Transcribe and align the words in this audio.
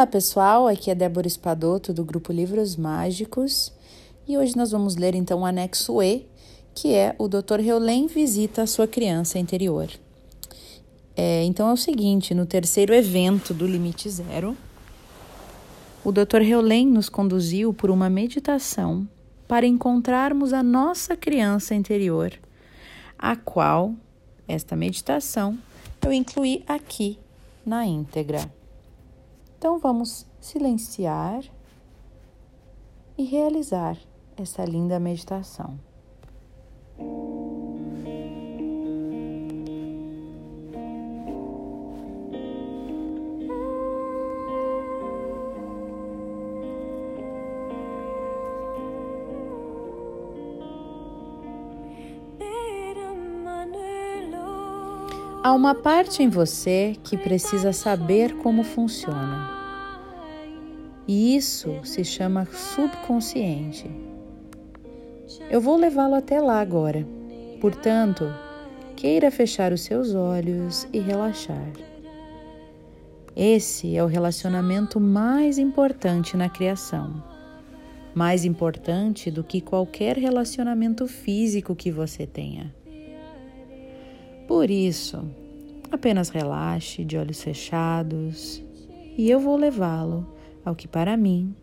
Olá 0.00 0.06
pessoal, 0.06 0.66
aqui 0.66 0.90
é 0.90 0.94
Débora 0.94 1.26
Espadoto 1.26 1.92
do 1.92 2.02
grupo 2.02 2.32
Livros 2.32 2.74
Mágicos 2.74 3.70
e 4.26 4.38
hoje 4.38 4.56
nós 4.56 4.70
vamos 4.70 4.96
ler 4.96 5.14
então 5.14 5.40
o 5.40 5.44
anexo 5.44 6.02
E, 6.02 6.26
que 6.74 6.94
é 6.94 7.14
o 7.18 7.28
Dr. 7.28 7.60
Heulen 7.60 8.06
visita 8.06 8.62
a 8.62 8.66
sua 8.66 8.88
criança 8.88 9.38
interior. 9.38 9.90
É, 11.14 11.44
então 11.44 11.68
é 11.68 11.72
o 11.74 11.76
seguinte: 11.76 12.32
no 12.32 12.46
terceiro 12.46 12.94
evento 12.94 13.52
do 13.52 13.66
Limite 13.66 14.08
Zero, 14.08 14.56
o 16.02 16.10
Dr. 16.10 16.40
Heulen 16.40 16.86
nos 16.86 17.10
conduziu 17.10 17.74
por 17.74 17.90
uma 17.90 18.08
meditação 18.08 19.06
para 19.46 19.66
encontrarmos 19.66 20.54
a 20.54 20.62
nossa 20.62 21.14
criança 21.14 21.74
interior, 21.74 22.32
a 23.18 23.36
qual 23.36 23.92
esta 24.48 24.74
meditação 24.74 25.58
eu 26.02 26.10
incluí 26.10 26.64
aqui 26.66 27.18
na 27.66 27.84
íntegra. 27.84 28.59
Então 29.60 29.78
vamos 29.78 30.26
silenciar 30.40 31.44
e 33.18 33.24
realizar 33.24 33.98
essa 34.34 34.64
linda 34.64 34.98
meditação. 34.98 35.78
Há 55.42 55.52
uma 55.52 55.74
parte 55.74 56.22
em 56.22 56.30
você 56.30 56.96
que 57.04 57.18
precisa 57.18 57.74
saber 57.74 58.38
como 58.38 58.64
funciona. 58.64 59.59
E 61.10 61.34
isso 61.34 61.74
se 61.82 62.04
chama 62.04 62.46
subconsciente. 62.46 63.90
Eu 65.50 65.60
vou 65.60 65.76
levá-lo 65.76 66.14
até 66.14 66.40
lá 66.40 66.60
agora. 66.60 67.04
Portanto, 67.60 68.32
queira 68.94 69.28
fechar 69.28 69.72
os 69.72 69.80
seus 69.80 70.14
olhos 70.14 70.86
e 70.92 71.00
relaxar. 71.00 71.72
Esse 73.34 73.96
é 73.96 74.04
o 74.04 74.06
relacionamento 74.06 75.00
mais 75.00 75.58
importante 75.58 76.36
na 76.36 76.48
criação. 76.48 77.20
Mais 78.14 78.44
importante 78.44 79.32
do 79.32 79.42
que 79.42 79.60
qualquer 79.60 80.16
relacionamento 80.16 81.08
físico 81.08 81.74
que 81.74 81.90
você 81.90 82.24
tenha. 82.24 82.72
Por 84.46 84.70
isso, 84.70 85.28
apenas 85.90 86.28
relaxe 86.28 87.04
de 87.04 87.16
olhos 87.18 87.42
fechados 87.42 88.62
e 89.18 89.28
eu 89.28 89.40
vou 89.40 89.56
levá-lo 89.56 90.38
ao 90.64 90.74
que 90.74 90.86
para 90.86 91.16
mim 91.16 91.54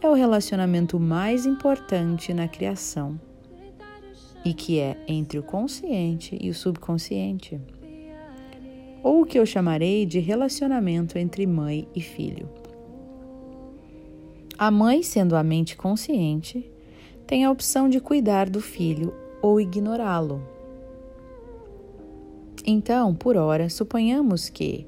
é 0.00 0.08
o 0.08 0.14
relacionamento 0.14 1.00
mais 1.00 1.46
importante 1.46 2.34
na 2.34 2.46
criação. 2.46 3.18
E 4.44 4.52
que 4.52 4.78
é 4.78 5.02
entre 5.08 5.38
o 5.38 5.42
consciente 5.42 6.36
e 6.40 6.50
o 6.50 6.54
subconsciente, 6.54 7.58
ou 9.02 9.22
o 9.22 9.26
que 9.26 9.38
eu 9.38 9.46
chamarei 9.46 10.04
de 10.04 10.18
relacionamento 10.18 11.18
entre 11.18 11.46
mãe 11.46 11.88
e 11.94 12.00
filho. 12.00 12.48
A 14.58 14.70
mãe, 14.70 15.02
sendo 15.02 15.34
a 15.34 15.42
mente 15.42 15.76
consciente, 15.76 16.70
tem 17.26 17.44
a 17.44 17.50
opção 17.50 17.88
de 17.88 18.00
cuidar 18.00 18.48
do 18.48 18.60
filho 18.60 19.14
ou 19.42 19.60
ignorá-lo. 19.60 20.42
Então, 22.66 23.14
por 23.14 23.36
hora, 23.36 23.68
suponhamos 23.68 24.48
que 24.48 24.86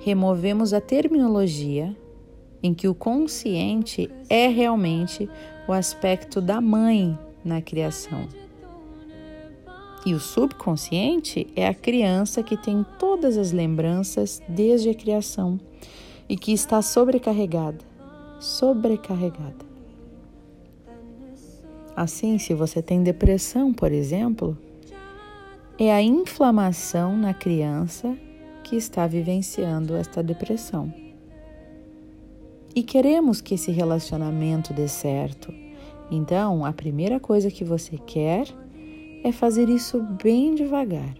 removemos 0.00 0.74
a 0.74 0.80
terminologia 0.80 1.96
em 2.62 2.72
que 2.72 2.88
o 2.88 2.94
consciente 2.94 4.10
é 4.28 4.46
realmente 4.48 5.28
o 5.66 5.72
aspecto 5.72 6.40
da 6.40 6.60
mãe 6.60 7.18
na 7.44 7.60
criação. 7.60 8.28
E 10.04 10.14
o 10.14 10.20
subconsciente 10.20 11.46
é 11.54 11.66
a 11.66 11.74
criança 11.74 12.42
que 12.42 12.56
tem 12.56 12.84
todas 12.98 13.36
as 13.36 13.52
lembranças 13.52 14.42
desde 14.48 14.90
a 14.90 14.94
criação 14.94 15.60
e 16.28 16.36
que 16.36 16.52
está 16.52 16.82
sobrecarregada. 16.82 17.78
Sobrecarregada. 18.40 19.72
Assim, 21.94 22.38
se 22.38 22.54
você 22.54 22.82
tem 22.82 23.02
depressão, 23.02 23.72
por 23.72 23.92
exemplo, 23.92 24.58
é 25.78 25.92
a 25.92 26.02
inflamação 26.02 27.16
na 27.16 27.34
criança 27.34 28.16
que 28.64 28.76
está 28.76 29.06
vivenciando 29.06 29.94
esta 29.94 30.22
depressão. 30.22 31.01
E 32.74 32.82
queremos 32.82 33.40
que 33.40 33.54
esse 33.54 33.70
relacionamento 33.70 34.72
dê 34.72 34.88
certo. 34.88 35.52
Então, 36.10 36.64
a 36.64 36.72
primeira 36.72 37.20
coisa 37.20 37.50
que 37.50 37.64
você 37.64 37.98
quer 37.98 38.46
é 39.22 39.30
fazer 39.30 39.68
isso 39.68 40.00
bem 40.22 40.54
devagar. 40.54 41.14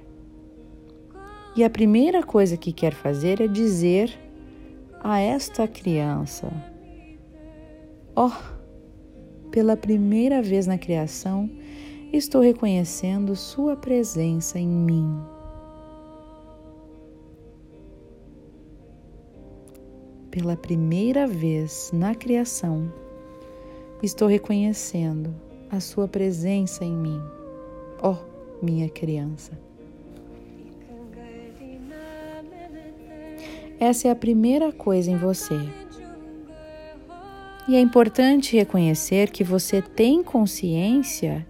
E 1.54 1.62
a 1.62 1.68
primeira 1.68 2.22
coisa 2.22 2.56
que 2.56 2.72
quer 2.72 2.94
fazer 2.94 3.40
é 3.40 3.46
dizer 3.46 4.18
a 5.02 5.20
esta 5.20 5.68
criança: 5.68 6.50
Ó, 8.16 8.28
oh, 8.28 9.50
pela 9.50 9.76
primeira 9.76 10.40
vez 10.40 10.66
na 10.66 10.78
criação, 10.78 11.50
estou 12.12 12.40
reconhecendo 12.40 13.36
Sua 13.36 13.76
presença 13.76 14.58
em 14.58 14.68
mim. 14.68 15.31
Pela 20.32 20.56
primeira 20.56 21.26
vez 21.26 21.90
na 21.92 22.14
criação, 22.14 22.90
estou 24.02 24.26
reconhecendo 24.26 25.34
a 25.70 25.78
Sua 25.78 26.08
presença 26.08 26.86
em 26.86 26.96
mim, 26.96 27.20
ó 28.00 28.12
oh, 28.14 28.64
minha 28.64 28.88
criança. 28.88 29.52
Essa 33.78 34.08
é 34.08 34.10
a 34.10 34.16
primeira 34.16 34.72
coisa 34.72 35.10
em 35.10 35.18
você. 35.18 35.60
E 37.68 37.76
é 37.76 37.80
importante 37.80 38.56
reconhecer 38.56 39.30
que 39.30 39.44
você 39.44 39.82
tem 39.82 40.22
consciência 40.22 41.46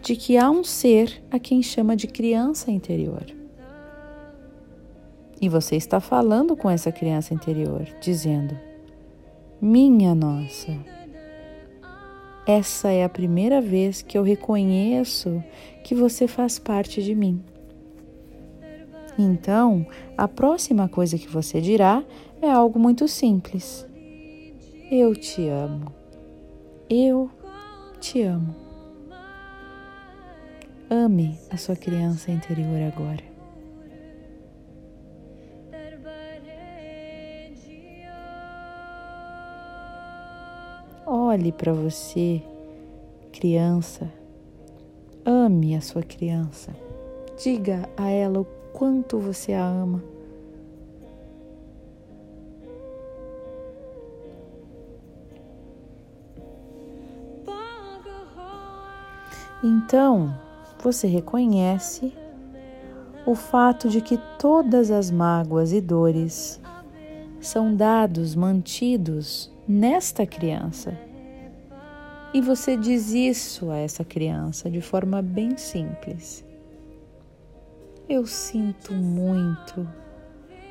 de 0.00 0.16
que 0.16 0.38
há 0.38 0.50
um 0.50 0.64
ser 0.64 1.22
a 1.30 1.38
quem 1.38 1.62
chama 1.62 1.94
de 1.94 2.06
criança 2.06 2.70
interior. 2.70 3.37
E 5.40 5.48
você 5.48 5.76
está 5.76 6.00
falando 6.00 6.56
com 6.56 6.68
essa 6.68 6.90
criança 6.90 7.32
interior, 7.32 7.86
dizendo: 8.00 8.58
Minha 9.60 10.14
nossa, 10.14 10.72
essa 12.46 12.90
é 12.90 13.04
a 13.04 13.08
primeira 13.08 13.60
vez 13.60 14.02
que 14.02 14.16
eu 14.16 14.22
reconheço 14.22 15.42
que 15.84 15.94
você 15.94 16.26
faz 16.26 16.58
parte 16.58 17.02
de 17.02 17.14
mim. 17.14 17.44
Então, 19.18 19.86
a 20.16 20.26
próxima 20.26 20.88
coisa 20.88 21.18
que 21.18 21.28
você 21.28 21.60
dirá 21.60 22.02
é 22.40 22.48
algo 22.48 22.78
muito 22.78 23.06
simples. 23.06 23.86
Eu 24.90 25.14
te 25.14 25.46
amo. 25.48 25.92
Eu 26.88 27.30
te 28.00 28.22
amo. 28.22 28.54
Ame 30.88 31.38
a 31.50 31.56
sua 31.58 31.76
criança 31.76 32.30
interior 32.30 32.80
agora. 32.80 33.27
Olhe 41.10 41.52
para 41.52 41.72
você, 41.72 42.42
criança. 43.32 44.12
Ame 45.24 45.74
a 45.74 45.80
sua 45.80 46.02
criança. 46.02 46.70
Diga 47.42 47.88
a 47.96 48.10
ela 48.10 48.40
o 48.40 48.44
quanto 48.74 49.18
você 49.18 49.54
a 49.54 49.64
ama. 49.64 50.04
Então, 59.64 60.38
você 60.78 61.06
reconhece 61.06 62.12
o 63.24 63.34
fato 63.34 63.88
de 63.88 64.02
que 64.02 64.18
todas 64.38 64.90
as 64.90 65.10
mágoas 65.10 65.72
e 65.72 65.80
dores 65.80 66.60
são 67.40 67.74
dados 67.74 68.34
mantidos 68.34 69.50
nesta 69.68 70.26
criança. 70.26 70.98
E 72.32 72.40
você 72.40 72.76
diz 72.76 73.12
isso 73.12 73.70
a 73.70 73.76
essa 73.76 74.04
criança 74.04 74.70
de 74.70 74.80
forma 74.80 75.20
bem 75.20 75.56
simples. 75.56 76.44
Eu 78.08 78.26
sinto 78.26 78.94
muito. 78.94 79.86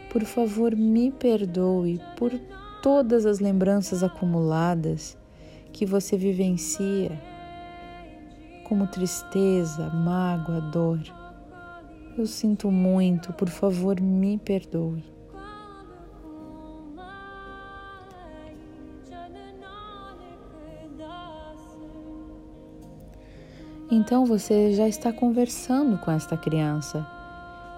Por 0.10 0.24
favor, 0.24 0.76
me 0.76 1.12
perdoe 1.12 2.02
por 2.18 2.32
todas 2.82 3.26
as 3.26 3.40
lembranças 3.40 4.02
acumuladas 4.02 5.18
que 5.72 5.86
você 5.86 6.18
vivencia 6.18 7.12
como 8.64 8.88
tristeza, 8.88 9.90
mágoa, 9.90 10.60
dor. 10.60 11.00
Eu 12.18 12.26
sinto 12.26 12.72
muito, 12.72 13.32
por 13.34 13.50
favor, 13.50 14.02
me 14.02 14.38
perdoe. 14.38 15.17
Então 23.90 24.26
você 24.26 24.74
já 24.74 24.86
está 24.86 25.14
conversando 25.14 25.98
com 25.98 26.12
esta 26.12 26.36
criança, 26.36 27.08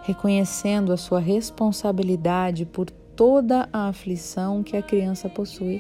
reconhecendo 0.01 0.91
a 0.91 0.97
sua 0.97 1.19
responsabilidade 1.19 2.65
por 2.65 2.89
toda 2.89 3.69
a 3.71 3.89
aflição 3.89 4.63
que 4.63 4.75
a 4.75 4.81
criança 4.81 5.29
possui, 5.29 5.79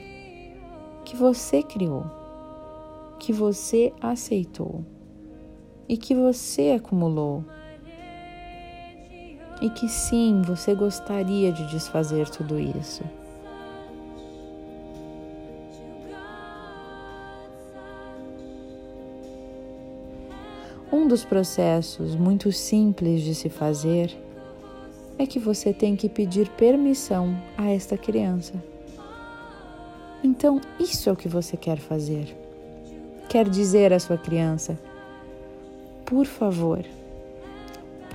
que 1.03 1.15
você 1.15 1.63
criou, 1.63 2.05
que 3.17 3.33
você 3.33 3.91
aceitou 3.99 4.85
e 5.87 5.97
que 5.97 6.13
você 6.13 6.73
acumulou. 6.77 7.43
E 9.61 9.69
que 9.71 9.89
sim, 9.89 10.43
você 10.43 10.75
gostaria 10.75 11.51
de 11.51 11.65
desfazer 11.71 12.29
tudo 12.29 12.59
isso. 12.59 13.03
Um 20.91 21.07
dos 21.07 21.23
processos 21.23 22.15
muito 22.15 22.51
simples 22.51 23.21
de 23.21 23.35
se 23.35 23.47
fazer 23.47 24.11
é 25.19 25.25
que 25.27 25.37
você 25.37 25.71
tem 25.71 25.95
que 25.95 26.09
pedir 26.09 26.49
permissão 26.49 27.39
a 27.55 27.69
esta 27.69 27.95
criança. 27.95 28.53
Então, 30.23 30.59
isso 30.79 31.07
é 31.07 31.11
o 31.11 31.15
que 31.15 31.27
você 31.27 31.55
quer 31.55 31.77
fazer. 31.77 32.35
Quer 33.29 33.47
dizer 33.47 33.93
à 33.93 33.99
sua 33.99 34.17
criança: 34.17 34.79
por 36.05 36.25
favor, 36.25 36.83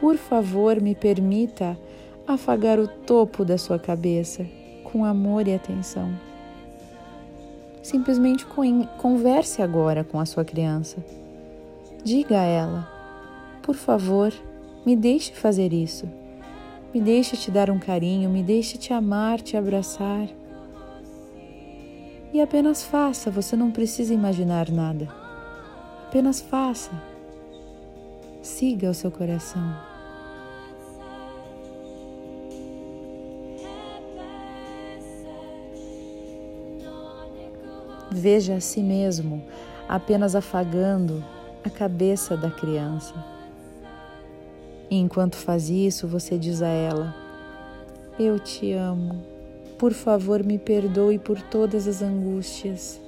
por 0.01 0.17
favor, 0.17 0.81
me 0.81 0.97
permita 0.97 1.79
afagar 2.27 2.81
o 2.81 2.89
topo 2.89 3.45
da 3.45 3.57
sua 3.57 3.79
cabeça 3.79 4.45
com 4.83 5.05
amor 5.05 5.47
e 5.47 5.55
atenção. 5.55 6.13
Simplesmente 7.83 8.45
converse 8.99 9.63
agora 9.63 10.03
com 10.03 10.19
a 10.19 10.27
sua 10.27 10.45
criança. 10.45 10.97
Diga 12.05 12.39
a 12.39 12.45
ela: 12.45 12.89
Por 13.63 13.75
favor, 13.75 14.31
me 14.85 14.95
deixe 14.95 15.33
fazer 15.33 15.73
isso. 15.73 16.07
Me 16.93 17.01
deixe 17.01 17.35
te 17.35 17.51
dar 17.51 17.71
um 17.71 17.79
carinho, 17.79 18.29
me 18.29 18.43
deixe 18.43 18.77
te 18.77 18.93
amar, 18.93 19.41
te 19.41 19.57
abraçar. 19.57 20.29
E 22.31 22.43
apenas 22.43 22.85
faça, 22.85 23.31
você 23.31 23.57
não 23.57 23.71
precisa 23.71 24.13
imaginar 24.13 24.69
nada. 24.71 25.09
Apenas 26.07 26.43
faça. 26.43 26.91
Siga 28.43 28.91
o 28.91 28.95
seu 28.95 29.11
coração. 29.11 29.75
Veja 38.11 38.57
a 38.57 38.61
si 38.61 38.83
mesmo 38.83 39.43
apenas 39.89 40.35
afagando 40.37 41.25
a 41.65 41.71
cabeça 41.71 42.37
da 42.37 42.51
criança. 42.51 43.15
E 44.91 44.97
enquanto 44.97 45.37
faz 45.37 45.71
isso, 45.71 46.07
você 46.07 46.39
diz 46.39 46.61
a 46.61 46.69
ela: 46.69 47.15
Eu 48.19 48.39
te 48.39 48.73
amo. 48.73 49.25
Por 49.79 49.93
favor, 49.93 50.45
me 50.45 50.59
perdoe 50.59 51.19
por 51.19 51.41
todas 51.41 51.89
as 51.89 52.03
angústias. 52.03 53.01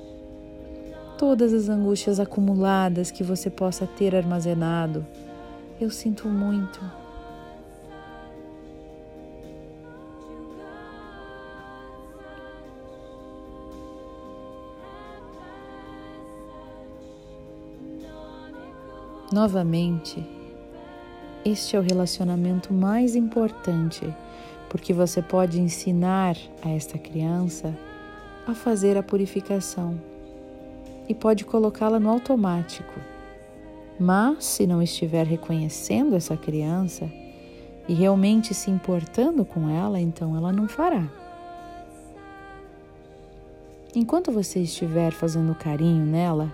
Todas 1.18 1.52
as 1.52 1.68
angústias 1.68 2.18
acumuladas 2.18 3.10
que 3.10 3.22
você 3.22 3.48
possa 3.48 3.86
ter 3.86 4.16
armazenado. 4.16 5.06
Eu 5.80 5.90
sinto 5.90 6.28
muito. 6.28 6.80
Novamente, 19.32 20.24
este 21.44 21.74
é 21.74 21.78
o 21.80 21.82
relacionamento 21.82 22.72
mais 22.72 23.16
importante, 23.16 24.06
porque 24.70 24.92
você 24.92 25.20
pode 25.20 25.60
ensinar 25.60 26.36
a 26.62 26.70
esta 26.70 26.96
criança 26.96 27.76
a 28.46 28.54
fazer 28.54 28.96
a 28.96 29.02
purificação 29.02 30.00
e 31.08 31.14
pode 31.14 31.44
colocá-la 31.44 31.98
no 31.98 32.08
automático. 32.08 32.94
Mas, 33.98 34.44
se 34.44 34.64
não 34.64 34.80
estiver 34.80 35.26
reconhecendo 35.26 36.14
essa 36.14 36.36
criança 36.36 37.10
e 37.88 37.94
realmente 37.94 38.54
se 38.54 38.70
importando 38.70 39.44
com 39.44 39.68
ela, 39.68 40.00
então 40.00 40.36
ela 40.36 40.52
não 40.52 40.68
fará. 40.68 41.08
Enquanto 43.92 44.30
você 44.30 44.60
estiver 44.60 45.10
fazendo 45.10 45.52
carinho 45.54 46.04
nela, 46.04 46.52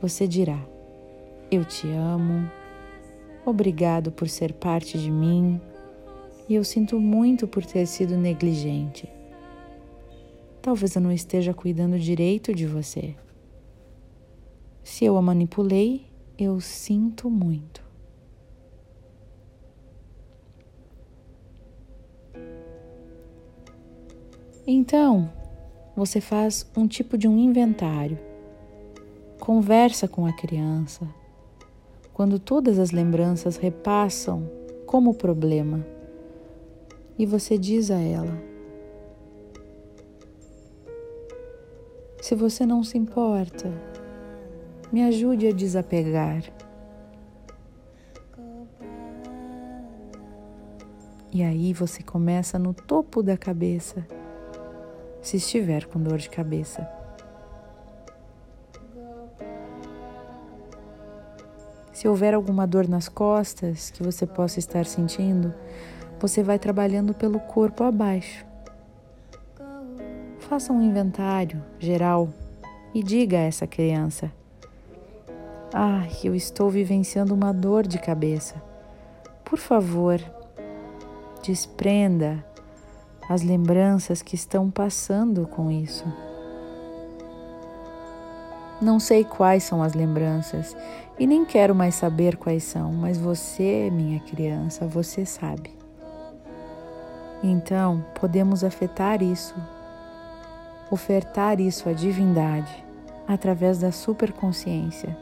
você 0.00 0.26
dirá: 0.26 0.58
eu 1.50 1.64
te 1.64 1.88
amo, 1.88 2.50
obrigado 3.44 4.10
por 4.10 4.28
ser 4.28 4.52
parte 4.52 4.98
de 4.98 5.10
mim 5.10 5.60
e 6.48 6.54
eu 6.54 6.64
sinto 6.64 7.00
muito 7.00 7.46
por 7.46 7.64
ter 7.64 7.86
sido 7.86 8.16
negligente. 8.16 9.08
Talvez 10.60 10.96
eu 10.96 11.00
não 11.00 11.12
esteja 11.12 11.54
cuidando 11.54 11.98
direito 11.98 12.52
de 12.52 12.66
você. 12.66 13.14
Se 14.82 15.04
eu 15.04 15.16
a 15.16 15.22
manipulei, 15.22 16.06
eu 16.38 16.60
sinto 16.60 17.30
muito. 17.30 17.84
Então, 24.66 25.32
você 25.94 26.20
faz 26.20 26.68
um 26.76 26.88
tipo 26.88 27.16
de 27.16 27.28
um 27.28 27.38
inventário. 27.38 28.18
Conversa 29.38 30.08
com 30.08 30.26
a 30.26 30.32
criança, 30.32 31.08
quando 32.16 32.38
todas 32.38 32.78
as 32.78 32.92
lembranças 32.92 33.58
repassam 33.58 34.50
como 34.86 35.12
problema 35.12 35.86
e 37.18 37.26
você 37.26 37.58
diz 37.58 37.90
a 37.90 38.00
ela: 38.00 38.42
Se 42.22 42.34
você 42.34 42.64
não 42.64 42.82
se 42.82 42.96
importa, 42.96 43.70
me 44.90 45.02
ajude 45.02 45.46
a 45.46 45.52
desapegar. 45.52 46.42
E 51.30 51.42
aí 51.42 51.74
você 51.74 52.02
começa 52.02 52.58
no 52.58 52.72
topo 52.72 53.22
da 53.22 53.36
cabeça, 53.36 54.06
se 55.20 55.36
estiver 55.36 55.84
com 55.84 56.00
dor 56.00 56.16
de 56.16 56.30
cabeça. 56.30 56.95
Se 61.96 62.06
houver 62.06 62.34
alguma 62.34 62.66
dor 62.66 62.86
nas 62.86 63.08
costas 63.08 63.88
que 63.88 64.02
você 64.02 64.26
possa 64.26 64.58
estar 64.58 64.84
sentindo, 64.84 65.54
você 66.20 66.42
vai 66.42 66.58
trabalhando 66.58 67.14
pelo 67.14 67.40
corpo 67.40 67.84
abaixo. 67.84 68.44
Faça 70.40 70.74
um 70.74 70.82
inventário 70.82 71.64
geral 71.78 72.28
e 72.92 73.02
diga 73.02 73.38
a 73.38 73.44
essa 73.44 73.66
criança: 73.66 74.30
Ah, 75.72 76.06
eu 76.22 76.34
estou 76.34 76.68
vivenciando 76.68 77.32
uma 77.32 77.50
dor 77.50 77.86
de 77.86 77.98
cabeça. 77.98 78.62
Por 79.42 79.58
favor, 79.58 80.20
desprenda 81.42 82.44
as 83.26 83.40
lembranças 83.40 84.20
que 84.20 84.34
estão 84.34 84.70
passando 84.70 85.46
com 85.46 85.70
isso. 85.70 86.04
Não 88.80 89.00
sei 89.00 89.24
quais 89.24 89.62
são 89.64 89.82
as 89.82 89.94
lembranças 89.94 90.76
e 91.18 91.26
nem 91.26 91.44
quero 91.44 91.74
mais 91.74 91.94
saber 91.94 92.36
quais 92.36 92.62
são, 92.64 92.92
mas 92.92 93.16
você, 93.16 93.90
minha 93.90 94.20
criança, 94.20 94.86
você 94.86 95.24
sabe. 95.24 95.70
Então, 97.42 98.04
podemos 98.20 98.62
afetar 98.62 99.22
isso, 99.22 99.54
ofertar 100.90 101.60
isso 101.60 101.88
à 101.88 101.92
divindade 101.92 102.84
através 103.26 103.78
da 103.78 103.90
superconsciência. 103.90 105.16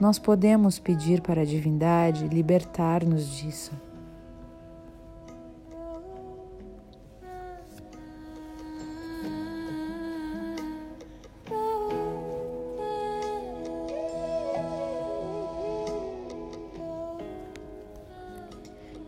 Nós 0.00 0.18
podemos 0.18 0.78
pedir 0.78 1.20
para 1.20 1.42
a 1.42 1.44
divindade 1.44 2.26
libertar-nos 2.28 3.28
disso. 3.36 3.72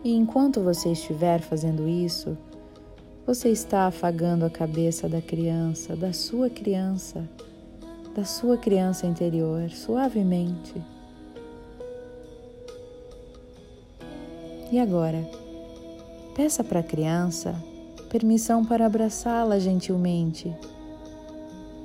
E 0.05 0.13
enquanto 0.13 0.61
você 0.61 0.91
estiver 0.91 1.41
fazendo 1.41 1.89
isso, 1.89 2.37
você 3.25 3.49
está 3.49 3.87
afagando 3.87 4.45
a 4.45 4.51
cabeça 4.51 5.09
da 5.09 5.19
criança, 5.19 5.95
da 5.95 6.13
sua 6.13 6.47
criança, 6.47 7.27
da 8.15 8.23
sua 8.23 8.55
criança 8.55 9.07
interior, 9.07 9.67
suavemente. 9.71 10.75
E 14.71 14.77
agora, 14.77 15.27
peça 16.35 16.63
para 16.63 16.81
a 16.81 16.83
criança 16.83 17.55
permissão 18.07 18.63
para 18.63 18.85
abraçá-la 18.85 19.57
gentilmente. 19.57 20.55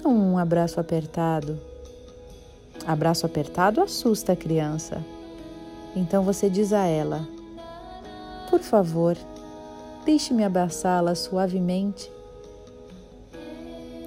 Não 0.04 0.14
um 0.14 0.36
abraço 0.36 0.78
apertado. 0.78 1.58
Abraço 2.86 3.24
apertado 3.24 3.80
assusta 3.80 4.34
a 4.34 4.36
criança. 4.36 5.02
Então 5.96 6.22
você 6.22 6.50
diz 6.50 6.74
a 6.74 6.84
ela: 6.84 7.26
Por 8.50 8.58
favor, 8.58 9.16
deixe-me 10.04 10.42
abraçá-la 10.42 11.14
suavemente. 11.14 12.10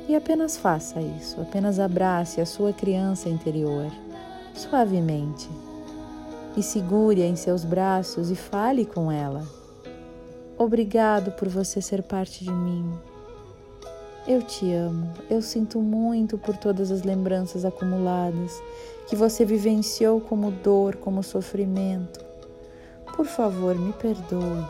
E 0.05 0.13
apenas 0.17 0.57
faça 0.57 0.99
isso, 0.99 1.39
apenas 1.39 1.79
abrace 1.79 2.41
a 2.41 2.45
sua 2.45 2.73
criança 2.73 3.29
interior, 3.29 3.89
suavemente. 4.53 5.49
E 6.57 6.61
segure-a 6.61 7.25
em 7.25 7.37
seus 7.37 7.63
braços 7.63 8.29
e 8.29 8.35
fale 8.35 8.85
com 8.85 9.09
ela. 9.09 9.47
Obrigado 10.57 11.31
por 11.31 11.47
você 11.47 11.81
ser 11.81 12.03
parte 12.03 12.43
de 12.43 12.51
mim. 12.51 12.91
Eu 14.27 14.41
te 14.41 14.73
amo, 14.73 15.09
eu 15.29 15.41
sinto 15.41 15.79
muito 15.79 16.37
por 16.37 16.57
todas 16.57 16.91
as 16.91 17.03
lembranças 17.03 17.63
acumuladas 17.63 18.61
que 19.07 19.15
você 19.15 19.45
vivenciou 19.45 20.19
como 20.19 20.51
dor, 20.51 20.97
como 20.97 21.23
sofrimento. 21.23 22.32
Por 23.15 23.27
favor, 23.27 23.75
me 23.75 23.93
perdoe. 23.93 24.65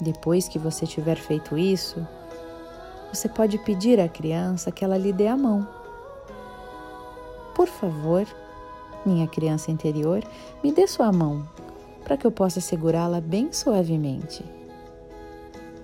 Depois 0.00 0.48
que 0.48 0.58
você 0.58 0.86
tiver 0.86 1.16
feito 1.16 1.56
isso, 1.56 2.04
você 3.12 3.28
pode 3.28 3.58
pedir 3.58 4.00
à 4.00 4.08
criança 4.08 4.72
que 4.72 4.84
ela 4.84 4.98
lhe 4.98 5.12
dê 5.12 5.28
a 5.28 5.36
mão. 5.36 5.68
Por 7.54 7.68
favor, 7.68 8.26
minha 9.06 9.28
criança 9.28 9.70
interior, 9.70 10.24
me 10.64 10.72
dê 10.72 10.88
sua 10.88 11.12
mão 11.12 11.46
para 12.10 12.16
que 12.16 12.26
eu 12.26 12.32
possa 12.32 12.60
segurá-la 12.60 13.20
bem 13.20 13.52
suavemente. 13.52 14.44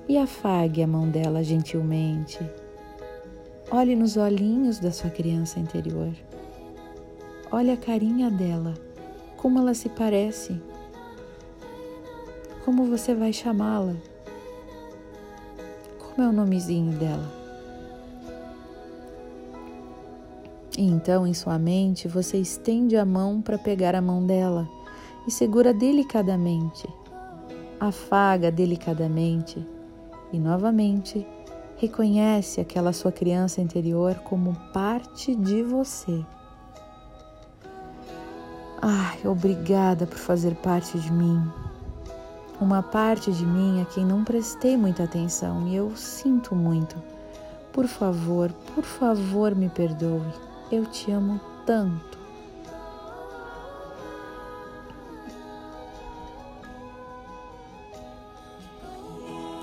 E 0.08 0.18
afague 0.18 0.82
a 0.82 0.86
mão 0.86 1.08
dela 1.08 1.40
gentilmente. 1.40 2.40
Olhe 3.70 3.94
nos 3.94 4.16
olhinhos 4.16 4.80
da 4.80 4.90
sua 4.90 5.08
criança 5.08 5.60
interior. 5.60 6.12
Olhe 7.52 7.70
a 7.70 7.76
carinha 7.76 8.28
dela, 8.28 8.74
como 9.36 9.60
ela 9.60 9.72
se 9.72 9.88
parece. 9.88 10.60
Como 12.64 12.86
você 12.86 13.14
vai 13.14 13.32
chamá-la? 13.32 13.94
Como 15.96 16.26
é 16.26 16.28
o 16.28 16.32
nomezinho 16.32 16.90
dela? 16.98 17.32
E 20.76 20.84
então, 20.84 21.24
em 21.24 21.34
sua 21.34 21.56
mente, 21.56 22.08
você 22.08 22.36
estende 22.36 22.96
a 22.96 23.04
mão 23.04 23.40
para 23.40 23.56
pegar 23.56 23.94
a 23.94 24.02
mão 24.02 24.26
dela 24.26 24.68
e 25.26 25.30
segura 25.30 25.74
delicadamente. 25.74 26.88
Afaga 27.78 28.50
delicadamente 28.50 29.66
e 30.32 30.38
novamente 30.38 31.26
reconhece 31.76 32.60
aquela 32.60 32.92
sua 32.92 33.12
criança 33.12 33.60
interior 33.60 34.14
como 34.24 34.54
parte 34.72 35.34
de 35.34 35.62
você. 35.62 36.24
Ai, 38.80 39.18
obrigada 39.24 40.06
por 40.06 40.18
fazer 40.18 40.54
parte 40.56 40.98
de 40.98 41.12
mim 41.12 41.42
uma 42.60 42.82
parte 42.82 43.30
de 43.32 43.44
mim 43.44 43.82
a 43.82 43.84
quem 43.84 44.04
não 44.04 44.24
prestei 44.24 44.76
muita 44.76 45.04
atenção 45.04 45.66
e 45.68 45.76
eu 45.76 45.94
sinto 45.94 46.54
muito. 46.54 46.96
Por 47.72 47.86
favor, 47.86 48.50
por 48.74 48.84
favor, 48.84 49.54
me 49.54 49.68
perdoe. 49.68 50.32
Eu 50.72 50.86
te 50.86 51.10
amo 51.10 51.38
tanto. 51.66 52.15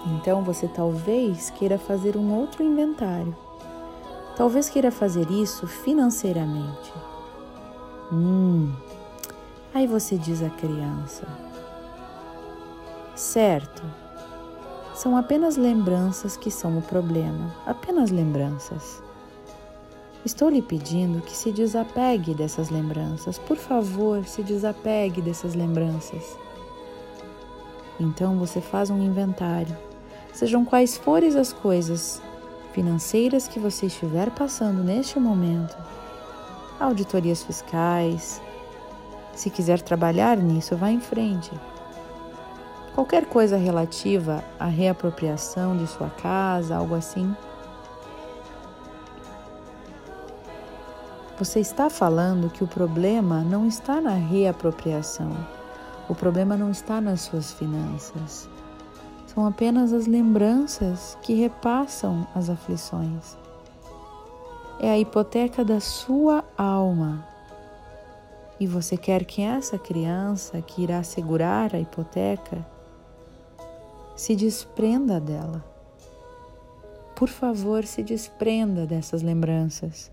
Então 0.05 0.43
você 0.43 0.67
talvez 0.67 1.50
queira 1.50 1.77
fazer 1.77 2.17
um 2.17 2.33
outro 2.38 2.63
inventário. 2.63 3.36
Talvez 4.36 4.69
queira 4.69 4.91
fazer 4.91 5.29
isso 5.31 5.67
financeiramente. 5.67 6.93
Hum. 8.12 8.74
Aí 9.74 9.88
você 9.88 10.17
diz 10.17 10.41
à 10.43 10.50
criança: 10.50 11.27
Certo, 13.15 13.83
são 14.93 15.15
apenas 15.15 15.55
lembranças 15.55 16.36
que 16.36 16.51
são 16.51 16.77
o 16.77 16.81
problema, 16.81 17.55
apenas 17.65 18.12
lembranças. 18.12 19.01
Estou 20.25 20.50
lhe 20.50 20.62
pedindo 20.62 21.22
que 21.22 21.36
se 21.36 21.51
desapegue 21.51 22.33
dessas 22.33 22.69
lembranças, 22.69 23.38
por 23.38 23.57
favor, 23.57 24.24
se 24.25 24.41
desapegue 24.41 25.22
dessas 25.22 25.53
lembranças. 25.53 26.38
Então 28.00 28.38
você 28.38 28.62
faz 28.62 28.89
um 28.89 29.01
inventário, 29.01 29.75
sejam 30.34 30.66
quais 30.66 30.98
forem 30.98 31.38
as 31.38 31.54
coisas 31.54 32.22
financeiras 32.74 33.48
que 33.48 33.60
você 33.60 33.86
estiver 33.86 34.32
passando 34.32 34.84
neste 34.84 35.20
momento, 35.20 35.78
auditorias 36.80 37.44
fiscais. 37.44 38.42
Se 39.34 39.50
quiser 39.50 39.82
trabalhar 39.82 40.38
nisso, 40.38 40.75
vá 40.75 40.92
em 40.92 41.00
frente 41.00 41.52
qualquer 42.94 43.25
coisa 43.25 43.58
relativa 43.58 44.44
à 44.60 44.66
reapropriação 44.66 45.75
de 45.75 45.88
sua 45.88 46.10
casa, 46.10 46.75
algo 46.75 46.96
assim. 46.96 47.36
Você 51.38 51.60
está 51.60 51.90
falando 51.90 52.50
que 52.50 52.63
o 52.63 52.68
problema 52.68 53.42
não 53.42 53.68
está 53.68 54.00
na 54.00 54.13
reapropriação, 54.13 55.32
o 56.08 56.13
problema 56.13 56.56
não 56.56 56.70
está 56.70 57.02
nas 57.02 57.22
suas 57.22 57.52
finanças. 57.52 58.48
São 59.34 59.48
apenas 59.48 59.92
as 59.94 60.06
lembranças 60.06 61.18
que 61.24 61.34
repassam 61.34 62.28
as 62.36 62.50
aflições. 62.50 63.36
É 64.80 64.92
a 64.92 65.00
hipoteca 65.00 65.66
da 65.66 65.80
sua 65.80 66.44
alma. 66.56 67.28
E 68.60 68.68
você 68.68 68.96
quer 68.96 69.25
que 69.25 69.42
essa 69.42 69.80
criança 69.80 70.62
que 70.62 70.84
irá 70.84 71.02
segurar 71.02 71.74
a 71.74 71.80
hipoteca 71.80 72.63
se 74.16 74.36
desprenda 74.36 75.20
dela. 75.20 75.66
Por 77.16 77.28
favor, 77.28 77.86
se 77.86 78.04
desprenda 78.04 78.86
dessas 78.86 79.24
lembranças. 79.24 80.12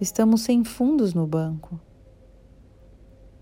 Estamos 0.00 0.40
sem 0.40 0.64
fundos 0.64 1.12
no 1.12 1.26
banco. 1.26 1.78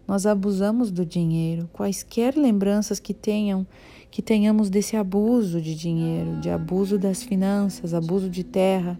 Nós 0.07 0.27
abusamos 0.27 0.91
do 0.91 1.07
dinheiro, 1.07 1.71
quaisquer 1.73 2.37
lembranças 2.37 2.99
que 2.99 3.15
tenham, 3.15 3.65
que 4.11 4.21
tenhamos 4.21 4.69
desse 4.69 4.97
abuso 4.97 5.61
de 5.61 5.75
dinheiro, 5.75 6.41
de 6.41 6.51
abuso 6.51 6.99
das 6.99 7.23
finanças, 7.23 7.95
abuso 7.95 8.29
de 8.29 8.43
terra. 8.43 8.99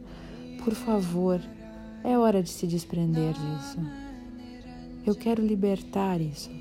Por 0.65 0.75
favor, 0.75 1.41
é 2.05 2.17
hora 2.17 2.43
de 2.43 2.51
se 2.51 2.67
desprender 2.67 3.33
disso. 3.33 3.79
Eu 5.07 5.15
quero 5.15 5.45
libertar 5.45 6.21
isso. 6.21 6.60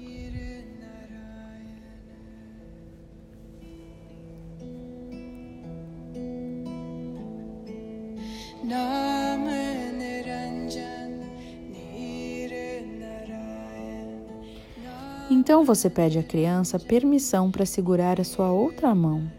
Então 15.60 15.76
você 15.76 15.90
pede 15.90 16.18
à 16.18 16.24
criança 16.24 16.80
permissão 16.80 17.52
para 17.52 17.66
segurar 17.66 18.18
a 18.18 18.24
sua 18.24 18.50
outra 18.50 18.96
mão. 18.96 19.30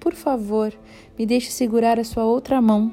Por 0.00 0.12
favor, 0.12 0.74
me 1.16 1.24
deixe 1.24 1.52
segurar 1.52 2.00
a 2.00 2.04
sua 2.04 2.24
outra 2.24 2.60
mão. 2.60 2.92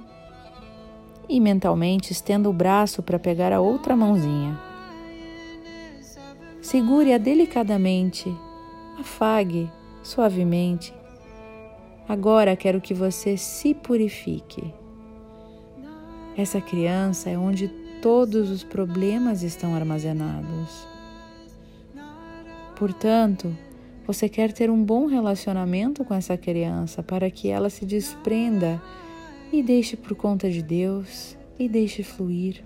E 1.28 1.40
mentalmente 1.40 2.12
estenda 2.12 2.48
o 2.48 2.54
braço 2.54 3.02
para 3.02 3.18
pegar 3.18 3.52
a 3.52 3.60
outra 3.60 3.98
mãozinha. 3.98 4.56
Segure-a 6.62 7.18
delicadamente, 7.18 8.32
afague 9.00 9.68
suavemente. 10.04 10.94
Agora 12.08 12.56
quero 12.56 12.80
que 12.80 12.94
você 12.94 13.36
se 13.36 13.74
purifique. 13.74 14.72
Essa 16.38 16.62
criança 16.62 17.32
é 17.32 17.36
onde 17.36 17.68
todos 18.00 18.52
os 18.52 18.64
problemas 18.64 19.42
estão 19.42 19.74
armazenados. 19.74 20.91
Portanto, 22.82 23.56
você 24.08 24.28
quer 24.28 24.52
ter 24.52 24.72
um 24.72 24.84
bom 24.84 25.06
relacionamento 25.06 26.04
com 26.04 26.16
essa 26.16 26.36
criança 26.36 27.04
para 27.04 27.30
que 27.30 27.48
ela 27.48 27.70
se 27.70 27.86
desprenda 27.86 28.82
e 29.54 29.62
deixe 29.62 29.96
por 29.96 30.16
conta 30.16 30.50
de 30.50 30.64
Deus 30.64 31.38
e 31.60 31.70
deixe 31.70 32.02
fluir. 32.02 32.64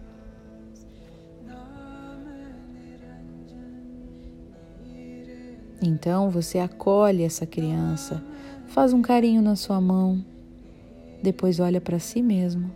Então 5.81 6.29
você 6.29 6.59
acolhe 6.59 7.23
essa 7.23 7.45
criança, 7.45 8.23
faz 8.67 8.93
um 8.93 9.01
carinho 9.01 9.41
na 9.41 9.57
sua 9.57 9.81
mão, 9.81 10.23
depois 11.21 11.59
olha 11.59 11.81
para 11.81 11.99
si 11.99 12.21
mesmo 12.21 12.71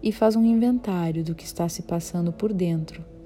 e 0.00 0.12
faz 0.12 0.36
um 0.36 0.44
inventário 0.44 1.24
do 1.24 1.34
que 1.34 1.44
está 1.44 1.68
se 1.68 1.82
passando 1.82 2.32
por 2.32 2.52
dentro. 2.52 3.17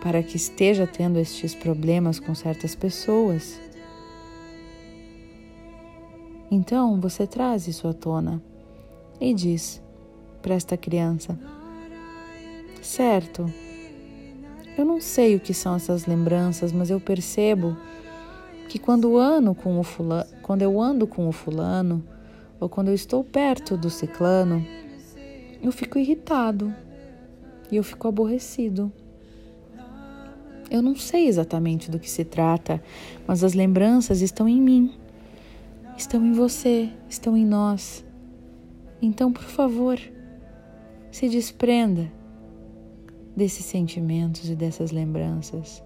Para 0.00 0.22
que 0.22 0.36
esteja 0.36 0.86
tendo 0.86 1.18
estes 1.18 1.54
problemas 1.54 2.20
com 2.20 2.34
certas 2.34 2.74
pessoas. 2.74 3.60
Então 6.50 7.00
você 7.00 7.26
traz 7.26 7.68
isso 7.68 7.86
à 7.88 7.92
tona 7.92 8.42
e 9.20 9.34
diz 9.34 9.82
para 10.40 10.54
esta 10.54 10.76
criança: 10.76 11.38
Certo, 12.80 13.52
eu 14.78 14.84
não 14.84 15.00
sei 15.00 15.34
o 15.34 15.40
que 15.40 15.52
são 15.52 15.74
essas 15.74 16.06
lembranças, 16.06 16.72
mas 16.72 16.88
eu 16.88 17.00
percebo 17.00 17.76
que 18.68 18.78
quando 18.78 19.18
ando 19.18 19.54
com 19.54 19.78
o 19.78 19.82
fulano, 19.82 20.30
quando 20.42 20.62
eu 20.62 20.80
ando 20.80 21.06
com 21.06 21.28
o 21.28 21.32
fulano, 21.32 22.04
ou 22.60 22.68
quando 22.68 22.88
eu 22.88 22.94
estou 22.94 23.24
perto 23.24 23.76
do 23.76 23.90
ciclano, 23.90 24.64
eu 25.62 25.72
fico 25.72 25.98
irritado 25.98 26.72
e 27.70 27.76
eu 27.76 27.82
fico 27.82 28.08
aborrecido. 28.08 28.92
Eu 30.70 30.82
não 30.82 30.94
sei 30.94 31.26
exatamente 31.26 31.90
do 31.90 31.98
que 31.98 32.10
se 32.10 32.24
trata, 32.24 32.82
mas 33.26 33.42
as 33.42 33.54
lembranças 33.54 34.20
estão 34.20 34.48
em 34.48 34.60
mim, 34.60 34.92
estão 35.96 36.24
em 36.24 36.32
você, 36.32 36.90
estão 37.08 37.36
em 37.36 37.44
nós. 37.44 38.04
Então, 39.00 39.32
por 39.32 39.44
favor, 39.44 39.98
se 41.10 41.28
desprenda 41.28 42.12
desses 43.34 43.64
sentimentos 43.64 44.50
e 44.50 44.54
dessas 44.54 44.90
lembranças. 44.90 45.82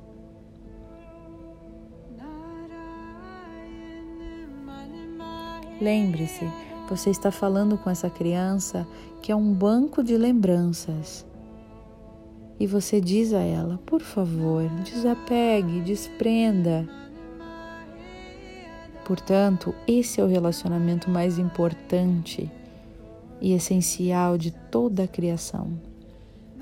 Lembre-se, 5.80 6.48
você 6.88 7.10
está 7.10 7.30
falando 7.30 7.76
com 7.76 7.90
essa 7.90 8.08
criança 8.08 8.86
que 9.20 9.32
é 9.32 9.36
um 9.36 9.52
banco 9.52 10.02
de 10.02 10.16
lembranças. 10.16 11.26
E 12.62 12.66
você 12.66 13.00
diz 13.00 13.34
a 13.34 13.40
ela: 13.40 13.80
por 13.84 14.00
favor, 14.00 14.62
desapegue, 14.84 15.80
desprenda. 15.80 16.88
Portanto, 19.04 19.74
esse 19.84 20.20
é 20.20 20.24
o 20.24 20.28
relacionamento 20.28 21.10
mais 21.10 21.40
importante 21.40 22.48
e 23.40 23.52
essencial 23.52 24.38
de 24.38 24.52
toda 24.52 25.02
a 25.02 25.08
criação 25.08 25.72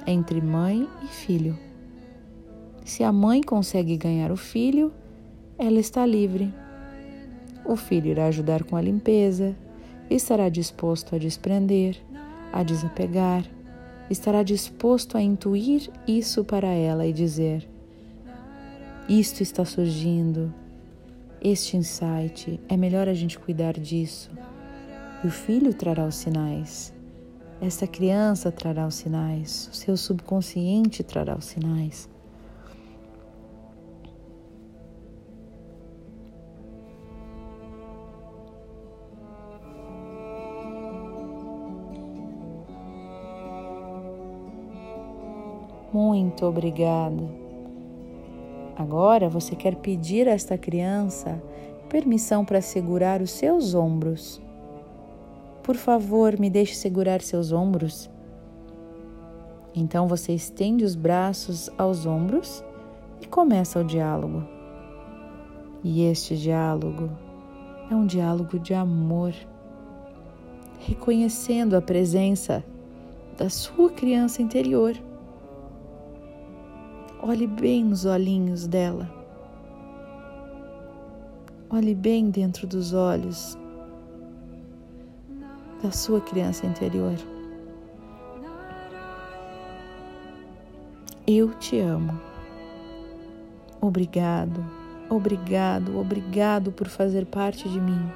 entre 0.07 0.41
mãe 0.41 0.89
e 1.05 1.07
filho. 1.07 1.59
Se 2.83 3.05
a 3.05 3.13
mãe 3.13 3.43
consegue 3.43 3.99
ganhar 3.99 4.33
o 4.33 4.39
filho, 4.39 4.91
ela 5.59 5.79
está 5.79 6.07
livre. 6.07 6.51
O 7.63 7.77
filho 7.77 8.11
irá 8.11 8.29
ajudar 8.29 8.65
com 8.65 8.75
a 8.75 8.81
limpeza, 8.81 9.55
estará 10.09 10.49
disposto 10.49 11.15
a 11.15 11.19
desprender, 11.19 11.99
a 12.51 12.63
desapegar, 12.63 13.45
estará 14.11 14.43
disposto 14.43 15.17
a 15.17 15.23
intuir 15.23 15.89
isso 16.07 16.45
para 16.45 16.67
ela 16.67 17.07
e 17.07 17.13
dizer: 17.13 17.67
Isto 19.09 19.43
está 19.43 19.65
surgindo, 19.65 20.53
este 21.41 21.77
insight, 21.77 22.61
é 22.69 22.77
melhor 22.77 23.09
a 23.09 23.15
gente 23.15 23.39
cuidar 23.39 23.75
disso. 23.75 24.31
E 25.23 25.27
o 25.27 25.31
filho 25.31 25.73
trará 25.73 26.05
os 26.05 26.17
sinais. 26.17 26.93
Esta 27.61 27.87
criança 27.87 28.51
trará 28.51 28.87
os 28.87 28.95
sinais, 28.97 29.69
o 29.73 29.77
seu 29.77 29.97
subconsciente 29.97 31.03
trará 31.03 31.37
os 31.37 31.45
sinais. 31.45 32.09
Muito 46.21 46.47
obrigada. 46.47 47.23
Agora 48.77 49.29
você 49.29 49.57
quer 49.57 49.77
pedir 49.77 50.29
a 50.29 50.33
esta 50.33 50.57
criança 50.57 51.43
permissão 51.89 52.45
para 52.45 52.61
segurar 52.61 53.21
os 53.21 53.31
seus 53.33 53.75
ombros 53.75 54.41
por 55.63 55.77
favor, 55.77 56.39
me 56.39 56.49
deixe 56.49 56.75
segurar 56.75 57.21
seus 57.21 57.53
ombros. 57.53 58.11
Então 59.75 60.09
você 60.09 60.33
estende 60.33 60.85
os 60.85 60.97
braços 60.97 61.71
aos 61.79 62.07
ombros 62.07 62.65
e 63.21 63.27
começa 63.27 63.79
o 63.79 63.85
diálogo. 63.85 64.43
E 65.85 66.03
este 66.03 66.37
diálogo 66.37 67.11
é 67.91 67.95
um 67.95 68.07
diálogo 68.07 68.59
de 68.59 68.75
amor, 68.75 69.33
reconhecendo 70.81 71.77
a 71.77 71.81
presença 71.81 72.65
da 73.37 73.49
sua 73.49 73.91
criança 73.91 74.43
interior. 74.43 74.97
Olhe 77.23 77.47
bem 77.47 77.85
nos 77.85 78.07
olhinhos 78.07 78.67
dela. 78.67 79.07
Olhe 81.69 81.95
bem 81.95 82.31
dentro 82.31 82.67
dos 82.67 82.95
olhos 82.95 83.59
da 85.83 85.91
sua 85.91 86.23
criança 86.23 86.67
interior. 86.67 87.15
Eu 91.27 91.53
te 91.59 91.79
amo. 91.79 92.19
Obrigado, 93.83 94.65
obrigado, 95.11 95.99
obrigado 95.99 96.73
por 96.73 96.89
fazer 96.89 97.27
parte 97.27 97.69
de 97.69 97.79
mim. 97.79 98.11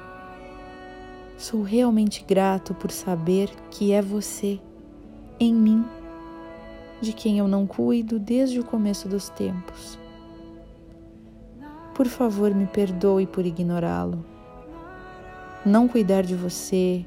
Sou 1.37 1.61
realmente 1.61 2.25
grato 2.27 2.73
por 2.73 2.89
saber 2.89 3.51
que 3.69 3.91
é 3.91 4.01
você, 4.01 4.59
em 5.39 5.53
mim, 5.53 5.85
de 7.05 7.13
quem 7.13 7.37
eu 7.37 7.47
não 7.47 7.67
cuido 7.67 8.17
desde 8.17 8.59
o 8.59 8.65
começo 8.65 9.07
dos 9.07 9.29
tempos. 9.29 9.99
Por 11.93 12.07
favor, 12.07 12.53
me 12.53 12.65
perdoe 12.65 13.27
por 13.27 13.45
ignorá-lo. 13.45 14.25
Não 15.63 15.87
cuidar 15.87 16.23
de 16.23 16.35
você, 16.35 17.05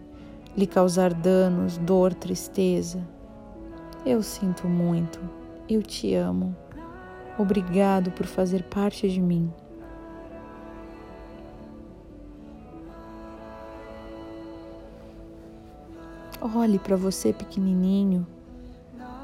lhe 0.57 0.67
causar 0.67 1.13
danos, 1.13 1.77
dor, 1.79 2.15
tristeza. 2.15 3.07
Eu 4.07 4.23
sinto 4.23 4.69
muito, 4.69 5.21
eu 5.69 5.83
te 5.83 6.15
amo. 6.15 6.57
Obrigado 7.37 8.13
por 8.13 8.25
fazer 8.25 8.63
parte 8.63 9.09
de 9.09 9.21
mim. 9.21 9.53
Olhe 16.41 16.79
para 16.79 16.97
você 16.97 17.33
pequenininho, 17.33 18.27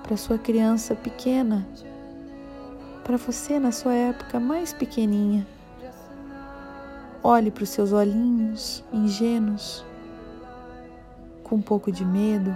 para 0.05 0.19
sua 0.19 0.37
criança 0.37 0.95
pequena, 0.95 1.67
para 3.03 3.17
você 3.17 3.59
na 3.59 3.73
sua 3.73 3.95
época 3.95 4.39
mais 4.39 4.71
pequeninha. 4.71 5.47
Olhe 7.23 7.51
para 7.51 7.65
os 7.65 7.71
seus 7.71 7.91
olhinhos 7.91 8.85
ingênuos 8.93 9.83
com 11.43 11.57
um 11.57 11.63
pouco 11.63 11.91
de 11.91 12.05
medo, 12.05 12.55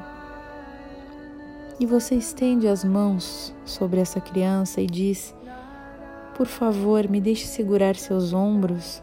e 1.81 1.87
você 1.87 2.17
estende 2.17 2.69
as 2.69 2.85
mãos 2.85 3.55
sobre 3.65 3.99
essa 3.99 4.21
criança 4.21 4.83
e 4.83 4.87
diz: 4.87 5.35
Por 6.35 6.47
favor, 6.47 7.09
me 7.09 7.19
deixe 7.19 7.47
segurar 7.47 7.97
seus 7.97 8.35
ombros 8.35 9.03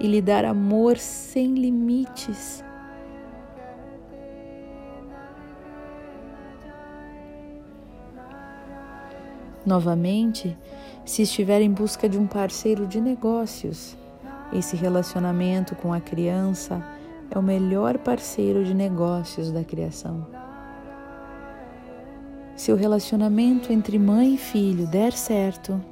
e 0.00 0.08
lhe 0.08 0.20
dar 0.20 0.44
amor 0.44 0.98
sem 0.98 1.54
limites. 1.54 2.63
Novamente, 9.64 10.56
se 11.04 11.22
estiver 11.22 11.62
em 11.62 11.70
busca 11.70 12.08
de 12.08 12.18
um 12.18 12.26
parceiro 12.26 12.86
de 12.86 13.00
negócios, 13.00 13.96
esse 14.52 14.76
relacionamento 14.76 15.74
com 15.74 15.92
a 15.92 16.00
criança 16.00 16.84
é 17.30 17.38
o 17.38 17.42
melhor 17.42 17.98
parceiro 17.98 18.64
de 18.64 18.74
negócios 18.74 19.50
da 19.50 19.64
criação. 19.64 20.26
Se 22.54 22.70
o 22.70 22.76
relacionamento 22.76 23.72
entre 23.72 23.98
mãe 23.98 24.34
e 24.34 24.38
filho 24.38 24.86
der 24.86 25.12
certo, 25.12 25.82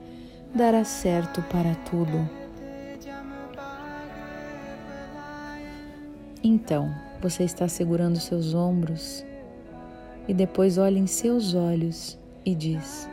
dará 0.55 0.85
certo 0.85 1.43
para 1.43 1.75
tudo. 1.91 2.29
Então, 6.45 6.93
você 7.21 7.45
está 7.45 7.69
segurando 7.69 8.19
seus 8.19 8.53
ombros 8.53 9.25
e 10.29 10.35
depois 10.35 10.77
olha 10.77 10.99
em 10.99 11.07
seus 11.07 11.55
olhos 11.55 12.19
e 12.45 12.55
diz: 12.55 13.09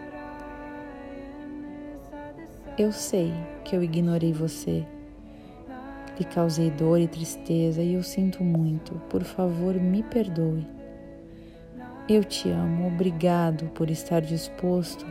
Eu 2.80 2.94
sei 2.94 3.34
que 3.66 3.76
eu 3.76 3.84
ignorei 3.84 4.32
você 4.32 4.88
lhe 6.18 6.24
causei 6.24 6.72
dor 6.72 6.98
e 6.98 7.10
tristeza 7.10 7.82
e 7.82 7.96
eu 7.96 8.02
sinto 8.02 8.42
muito. 8.42 8.96
Por 9.10 9.22
favor, 9.22 9.76
me 9.76 10.02
perdoe. 10.02 10.66
Eu 12.08 12.24
te 12.24 12.50
amo, 12.50 12.88
obrigado 12.88 13.66
por 13.72 13.92
estar 13.92 14.22
disposto 14.22 15.06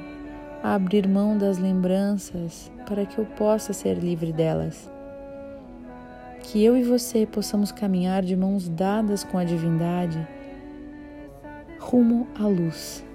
a 0.63 0.77
abrir 0.77 1.07
mão 1.07 1.37
das 1.37 1.59
lembranças 1.59 2.73
para 2.87 3.05
que 3.05 3.19
eu 3.19 3.27
possa 3.27 3.75
ser 3.75 3.99
livre 3.99 4.33
delas. 4.33 4.91
Que 6.45 6.65
eu 6.65 6.75
e 6.75 6.83
você 6.83 7.27
possamos 7.27 7.71
caminhar 7.71 8.23
de 8.23 8.35
mãos 8.35 8.67
dadas 8.67 9.25
com 9.25 9.37
a 9.37 9.45
divindade 9.45 10.27
rumo 11.79 12.27
à 12.35 12.47
luz. 12.47 13.07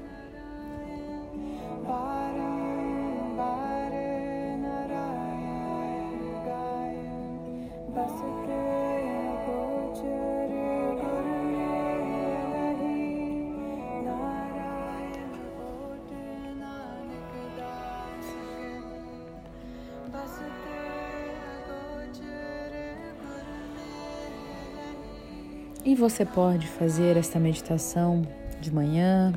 Você 26.04 26.26
pode 26.26 26.68
fazer 26.68 27.16
esta 27.16 27.39
meditação 27.39 28.24
de 28.60 28.74
manhã, 28.74 29.32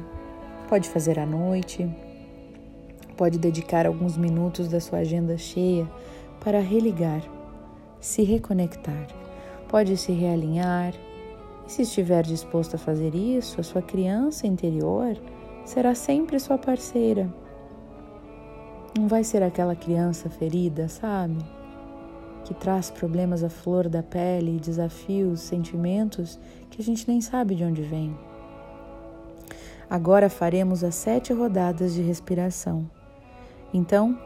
pode 0.69 0.89
fazer 0.89 1.17
à 1.17 1.25
noite, 1.25 1.89
pode 3.17 3.39
dedicar 3.39 3.87
alguns 3.87 4.17
minutos 4.17 4.67
da 4.67 4.81
sua 4.81 4.99
agenda 4.99 5.39
cheia 5.39 5.89
para 6.41 6.59
religar, 6.59 7.23
se 8.01 8.25
reconectar, 8.25 9.07
pode 9.69 9.97
se 9.97 10.11
realinhar. 10.11 10.93
E 11.69 11.71
se 11.71 11.83
estiver 11.83 12.25
disposto 12.25 12.75
a 12.75 12.79
fazer 12.79 13.15
isso, 13.15 13.61
a 13.61 13.65
sua 13.65 13.81
criança 13.81 14.49
interior 14.49 15.17
será 15.65 15.95
sempre 15.95 16.41
sua 16.41 16.59
parceira. 16.59 17.33
Não 18.99 19.07
vai 19.07 19.23
ser 19.23 19.41
aquela 19.41 19.77
criança 19.77 20.29
ferida, 20.29 20.89
sabe? 20.89 21.37
Que 22.47 22.55
traz 22.55 22.91
problemas 22.91 23.43
à 23.43 23.51
flor 23.51 23.89
da 23.89 24.05
pele, 24.05 24.61
desafios, 24.61 25.41
sentimentos 25.41 26.39
que 26.71 26.81
a 26.81 26.85
gente 26.85 27.07
nem 27.09 27.21
sabe 27.21 27.57
de 27.57 27.65
onde 27.65 27.83
vem. 27.83 28.17
Agora 29.91 30.31
faremos 30.31 30.85
as 30.85 30.95
sete 30.95 31.33
rodadas 31.33 31.93
de 31.93 32.03
respiração. 32.03 32.89
Então, 33.75 34.17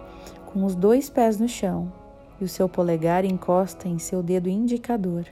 com 0.45 0.67
os 0.67 0.75
dois 0.75 1.09
pés 1.09 1.41
no 1.41 1.49
chão 1.49 1.91
e 2.39 2.45
o 2.45 2.49
seu 2.49 2.69
polegar 2.69 3.25
encosta 3.25 3.89
em 3.89 3.99
seu 3.99 4.23
dedo 4.23 4.51
indicador, 4.51 5.25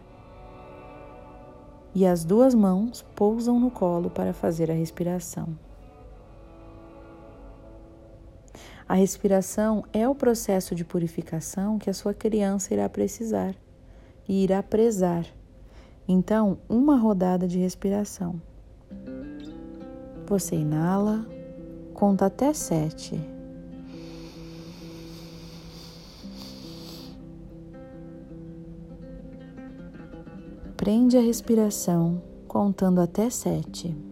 e 1.94 2.06
as 2.06 2.24
duas 2.24 2.54
mãos 2.54 3.04
pousam 3.14 3.60
no 3.60 3.70
colo 3.70 4.08
para 4.08 4.32
fazer 4.32 4.70
a 4.70 4.74
respiração. 4.74 5.67
A 8.88 8.94
respiração 8.94 9.84
é 9.92 10.08
o 10.08 10.14
processo 10.14 10.74
de 10.74 10.82
purificação 10.82 11.78
que 11.78 11.90
a 11.90 11.94
sua 11.94 12.14
criança 12.14 12.72
irá 12.72 12.88
precisar 12.88 13.54
e 14.26 14.42
irá 14.42 14.62
prezar. 14.62 15.26
Então, 16.08 16.56
uma 16.66 16.96
rodada 16.96 17.46
de 17.46 17.58
respiração. 17.58 18.40
Você 20.26 20.56
inala, 20.56 21.26
conta 21.92 22.26
até 22.26 22.54
sete. 22.54 23.20
Prende 30.78 31.18
a 31.18 31.20
respiração 31.20 32.22
contando 32.46 33.02
até 33.02 33.28
sete. 33.28 34.07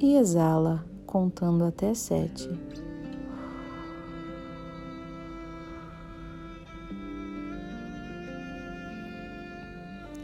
E 0.00 0.16
exala, 0.16 0.84
contando 1.06 1.64
até 1.64 1.94
sete. 1.94 2.48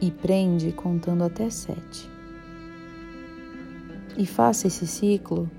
E 0.00 0.10
prende 0.10 0.72
contando 0.72 1.24
até 1.24 1.48
sete. 1.50 2.10
E 4.16 4.26
faça 4.26 4.66
esse 4.66 4.86
ciclo 4.86 5.50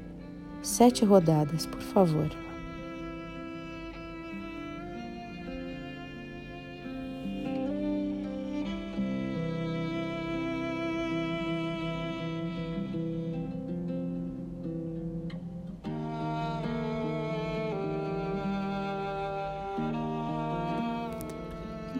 sete 0.62 1.04
rodadas, 1.04 1.66
por 1.66 1.82
favor. 1.82 2.45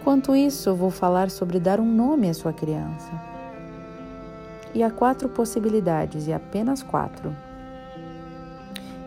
Enquanto 0.06 0.36
isso, 0.36 0.76
vou 0.76 0.92
falar 0.92 1.32
sobre 1.32 1.60
dar 1.60 1.80
um 1.80 1.92
nome 1.92 2.30
à 2.30 2.34
sua 2.36 2.54
criança. 2.54 3.10
E 4.72 4.84
há 4.84 4.92
quatro 4.92 5.28
possibilidades, 5.28 6.28
e 6.28 6.32
apenas 6.32 6.84
quatro. 6.84 7.36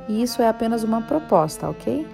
E 0.08 0.20
isso 0.20 0.42
é 0.42 0.48
apenas 0.48 0.82
uma 0.82 1.00
proposta, 1.00 1.70
ok? 1.70 2.04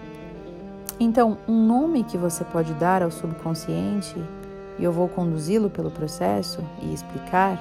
Então, 1.00 1.38
um 1.48 1.64
nome 1.66 2.04
que 2.04 2.18
você 2.18 2.44
pode 2.44 2.74
dar 2.74 3.02
ao 3.02 3.10
subconsciente, 3.10 4.22
e 4.78 4.84
eu 4.84 4.92
vou 4.92 5.08
conduzi-lo 5.08 5.70
pelo 5.70 5.90
processo 5.90 6.62
e 6.82 6.92
explicar, 6.92 7.58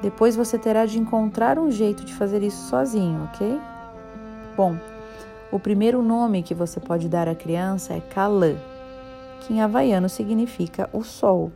depois 0.00 0.34
você 0.34 0.56
terá 0.58 0.86
de 0.86 0.98
encontrar 0.98 1.58
um 1.58 1.70
jeito 1.70 2.02
de 2.02 2.14
fazer 2.14 2.42
isso 2.42 2.66
sozinho, 2.70 3.24
ok? 3.24 3.60
Bom, 4.56 4.74
o 5.50 5.60
primeiro 5.60 6.00
nome 6.00 6.42
que 6.42 6.54
você 6.54 6.80
pode 6.80 7.10
dar 7.10 7.28
à 7.28 7.34
criança 7.34 7.92
é 7.92 8.00
Kalã 8.00 8.56
que 9.42 9.52
em 9.52 9.60
havaiano 9.60 10.08
significa 10.08 10.88
o 10.92 11.02
sol. 11.02 11.52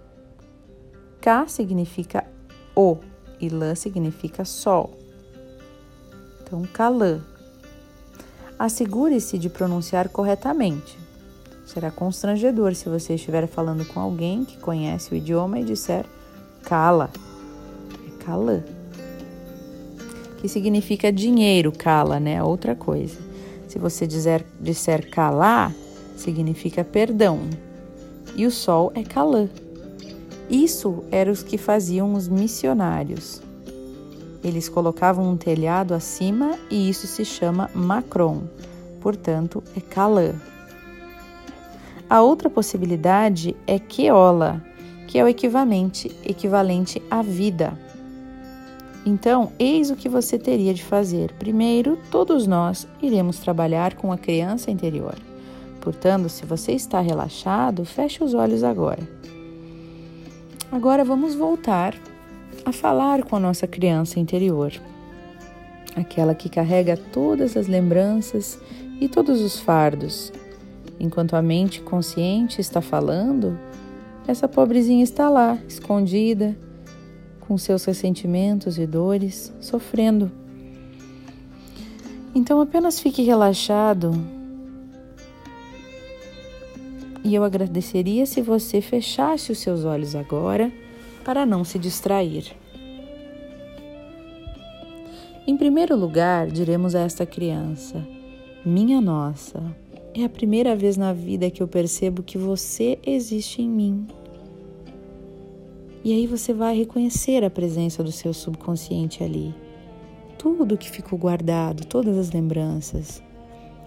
Ka 1.20 1.46
significa 1.46 2.25
o 2.75 2.99
e 3.40 3.49
lã 3.49 3.75
significa 3.75 4.44
sol. 4.44 4.92
Então, 6.42 6.62
Kalã. 6.72 7.20
Assegure-se 8.59 9.38
de 9.38 9.49
pronunciar 9.49 10.09
corretamente. 10.09 10.99
Será 11.64 11.90
constrangedor 11.90 12.75
se 12.75 12.88
você 12.88 13.14
estiver 13.14 13.46
falando 13.46 13.85
com 13.87 14.01
alguém 14.01 14.44
que 14.44 14.57
conhece 14.59 15.12
o 15.12 15.16
idioma 15.16 15.59
e 15.59 15.64
disser 15.64 16.07
Kala. 16.62 17.11
É 18.07 18.25
Kalã. 18.25 18.62
Que 20.38 20.49
significa 20.49 21.12
dinheiro, 21.12 21.72
Kala, 21.72 22.18
né? 22.18 22.42
Outra 22.42 22.75
coisa. 22.75 23.18
Se 23.68 23.79
você 23.79 24.07
dizer, 24.07 24.46
disser 24.61 25.11
Kalá, 25.11 25.72
significa 26.16 26.85
perdão 26.85 27.51
e 28.37 28.46
o 28.46 28.51
sol 28.51 28.92
é 28.94 29.03
Calã. 29.03 29.49
Isso 30.49 31.03
era 31.11 31.31
os 31.31 31.42
que 31.42 31.59
faziam 31.59 32.14
os 32.14 32.29
missionários. 32.29 33.42
Eles 34.44 34.68
colocavam 34.68 35.29
um 35.29 35.37
telhado 35.37 35.94
acima 35.94 36.57
e 36.70 36.88
isso 36.88 37.07
se 37.07 37.25
chama 37.25 37.70
Macron, 37.75 38.42
portanto 39.01 39.62
é 39.77 39.81
Calã. 39.81 40.35
A 42.09 42.22
outra 42.22 42.49
possibilidade 42.49 43.57
é 43.66 43.81
Keola, 43.81 44.62
que 45.09 45.18
é 45.18 45.25
o 45.25 45.29
equivalente, 45.29 46.14
equivalente 46.25 47.03
à 47.11 47.22
vida. 47.22 47.77
Então, 49.05 49.53
eis 49.59 49.90
o 49.90 49.96
que 49.96 50.09
você 50.09 50.38
teria 50.38 50.75
de 50.75 50.85
fazer. 50.85 51.33
Primeiro, 51.35 51.99
todos 52.11 52.46
nós 52.46 52.87
iremos 53.03 53.38
trabalhar 53.38 53.94
com 53.94 54.12
a 54.12 54.18
criança 54.18 54.70
interior. 54.70 55.14
Portanto, 55.87 56.29
se 56.29 56.44
você 56.44 56.72
está 56.72 57.01
relaxado, 57.01 57.85
feche 57.85 58.25
os 58.25 58.35
olhos 58.35 58.64
agora. 58.64 59.09
Agora 60.72 61.05
vamos 61.05 61.37
voltar 61.37 61.94
a 62.64 62.72
falar 62.72 63.22
com 63.22 63.37
a 63.37 63.38
nossa 63.38 63.68
criança 63.68 64.18
interior, 64.18 64.72
aquela 65.94 66.35
que 66.35 66.49
carrega 66.49 66.96
todas 66.96 67.57
as 67.57 67.68
lembranças 67.68 68.59
e 69.01 69.09
todos 69.09 69.40
os 69.40 69.61
fardos. 69.61 70.33
Enquanto 70.99 71.37
a 71.37 71.40
mente 71.40 71.81
consciente 71.81 72.61
está 72.61 72.81
falando, 72.81 73.57
essa 74.27 74.49
pobrezinha 74.49 75.05
está 75.05 75.29
lá, 75.29 75.57
escondida, 75.68 76.57
com 77.42 77.57
seus 77.57 77.85
ressentimentos 77.85 78.77
e 78.77 78.88
dores, 78.88 79.55
sofrendo. 79.61 80.33
Então 82.35 82.61
apenas 82.61 82.99
fique 82.99 83.22
relaxado 83.22 84.35
e 87.26 87.34
eu 87.34 87.42
agradeceria 87.42 88.24
se 88.24 88.40
você 88.40 88.80
fechasse 88.80 89.50
os 89.50 89.58
seus 89.58 89.84
olhos 89.84 90.14
agora 90.14 90.72
para 91.24 91.44
não 91.44 91.64
se 91.64 91.76
distrair. 91.76 92.54
Em 95.44 95.56
primeiro 95.56 95.96
lugar, 95.96 96.46
diremos 96.46 96.94
a 96.94 97.00
esta 97.00 97.26
criança: 97.26 98.06
Minha 98.64 99.00
nossa, 99.00 99.60
é 100.14 100.22
a 100.22 100.28
primeira 100.28 100.76
vez 100.76 100.96
na 100.96 101.12
vida 101.12 101.50
que 101.50 101.60
eu 101.60 101.66
percebo 101.66 102.22
que 102.22 102.38
você 102.38 102.96
existe 103.04 103.60
em 103.60 103.68
mim. 103.68 104.06
E 106.04 106.12
aí 106.12 106.28
você 106.28 106.54
vai 106.54 106.76
reconhecer 106.76 107.42
a 107.42 107.50
presença 107.50 108.04
do 108.04 108.12
seu 108.12 108.32
subconsciente 108.32 109.24
ali. 109.24 109.52
Tudo 110.38 110.78
que 110.78 110.88
ficou 110.88 111.18
guardado, 111.18 111.84
todas 111.86 112.16
as 112.16 112.30
lembranças. 112.30 113.20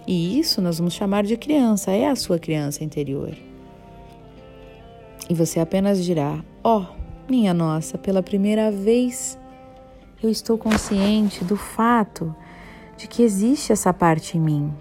E 0.07 0.39
isso 0.39 0.61
nós 0.61 0.79
vamos 0.79 0.93
chamar 0.93 1.23
de 1.23 1.37
criança, 1.37 1.91
é 1.91 2.07
a 2.07 2.15
sua 2.15 2.39
criança 2.39 2.83
interior. 2.83 3.35
E 5.29 5.33
você 5.33 5.59
apenas 5.59 6.03
dirá: 6.03 6.43
Ó, 6.63 6.79
oh, 6.79 6.85
minha 7.29 7.53
nossa, 7.53 7.97
pela 7.97 8.23
primeira 8.23 8.71
vez 8.71 9.37
eu 10.21 10.29
estou 10.29 10.57
consciente 10.57 11.45
do 11.45 11.55
fato 11.55 12.35
de 12.97 13.07
que 13.07 13.21
existe 13.21 13.71
essa 13.71 13.93
parte 13.93 14.37
em 14.37 14.41
mim, 14.41 14.73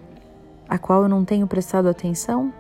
a 0.68 0.78
qual 0.78 1.02
eu 1.02 1.09
não 1.09 1.24
tenho 1.24 1.46
prestado 1.46 1.88
atenção? 1.88 2.52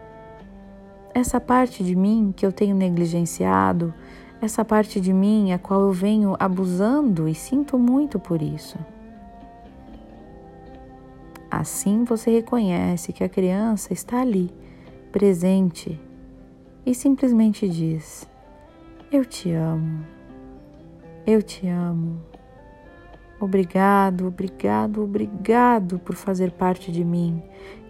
Essa 1.14 1.40
parte 1.40 1.82
de 1.82 1.96
mim 1.96 2.32
que 2.36 2.46
eu 2.46 2.52
tenho 2.52 2.76
negligenciado, 2.76 3.92
essa 4.40 4.64
parte 4.64 5.00
de 5.00 5.12
mim 5.12 5.52
a 5.52 5.58
qual 5.58 5.80
eu 5.80 5.92
venho 5.92 6.36
abusando 6.38 7.28
e 7.28 7.34
sinto 7.34 7.78
muito 7.78 8.18
por 8.20 8.40
isso. 8.40 8.78
Assim 11.50 12.04
você 12.04 12.30
reconhece 12.30 13.12
que 13.12 13.24
a 13.24 13.28
criança 13.28 13.92
está 13.92 14.20
ali, 14.20 14.52
presente, 15.10 15.98
e 16.84 16.94
simplesmente 16.94 17.68
diz: 17.68 18.28
Eu 19.10 19.24
te 19.24 19.50
amo, 19.52 20.04
eu 21.26 21.42
te 21.42 21.66
amo. 21.66 22.20
Obrigado, 23.40 24.26
obrigado, 24.26 25.02
obrigado 25.02 25.98
por 26.00 26.16
fazer 26.16 26.50
parte 26.50 26.90
de 26.90 27.04
mim 27.04 27.42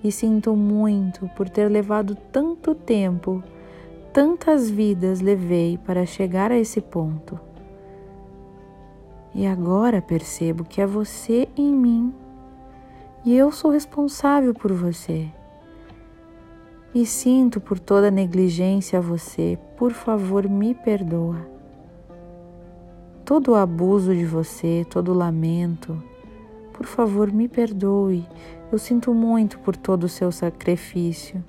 e 0.04 0.12
sinto 0.12 0.54
muito 0.54 1.26
por 1.34 1.48
ter 1.48 1.68
levado 1.68 2.14
tanto 2.30 2.74
tempo, 2.74 3.42
tantas 4.12 4.68
vidas 4.68 5.20
levei 5.20 5.78
para 5.78 6.04
chegar 6.04 6.52
a 6.52 6.58
esse 6.58 6.80
ponto. 6.80 7.40
E 9.34 9.46
agora 9.46 10.02
percebo 10.02 10.64
que 10.64 10.80
é 10.80 10.86
você 10.86 11.48
em 11.56 11.72
mim 11.72 12.14
e 13.24 13.36
eu 13.36 13.50
sou 13.52 13.70
responsável 13.70 14.54
por 14.54 14.72
você. 14.72 15.28
E 16.94 17.04
sinto 17.04 17.60
por 17.60 17.78
toda 17.78 18.10
negligência 18.10 18.98
a 18.98 19.02
você, 19.02 19.58
por 19.76 19.92
favor, 19.92 20.48
me 20.48 20.74
perdoa 20.74 21.58
todo 23.28 23.50
o 23.50 23.54
abuso 23.54 24.14
de 24.14 24.24
você, 24.24 24.86
todo 24.88 25.12
o 25.12 25.14
lamento. 25.14 26.02
Por 26.72 26.86
favor, 26.86 27.30
me 27.30 27.46
perdoe. 27.46 28.26
Eu 28.72 28.78
sinto 28.78 29.12
muito 29.12 29.58
por 29.58 29.76
todo 29.76 30.04
o 30.04 30.08
seu 30.08 30.32
sacrifício. 30.32 31.44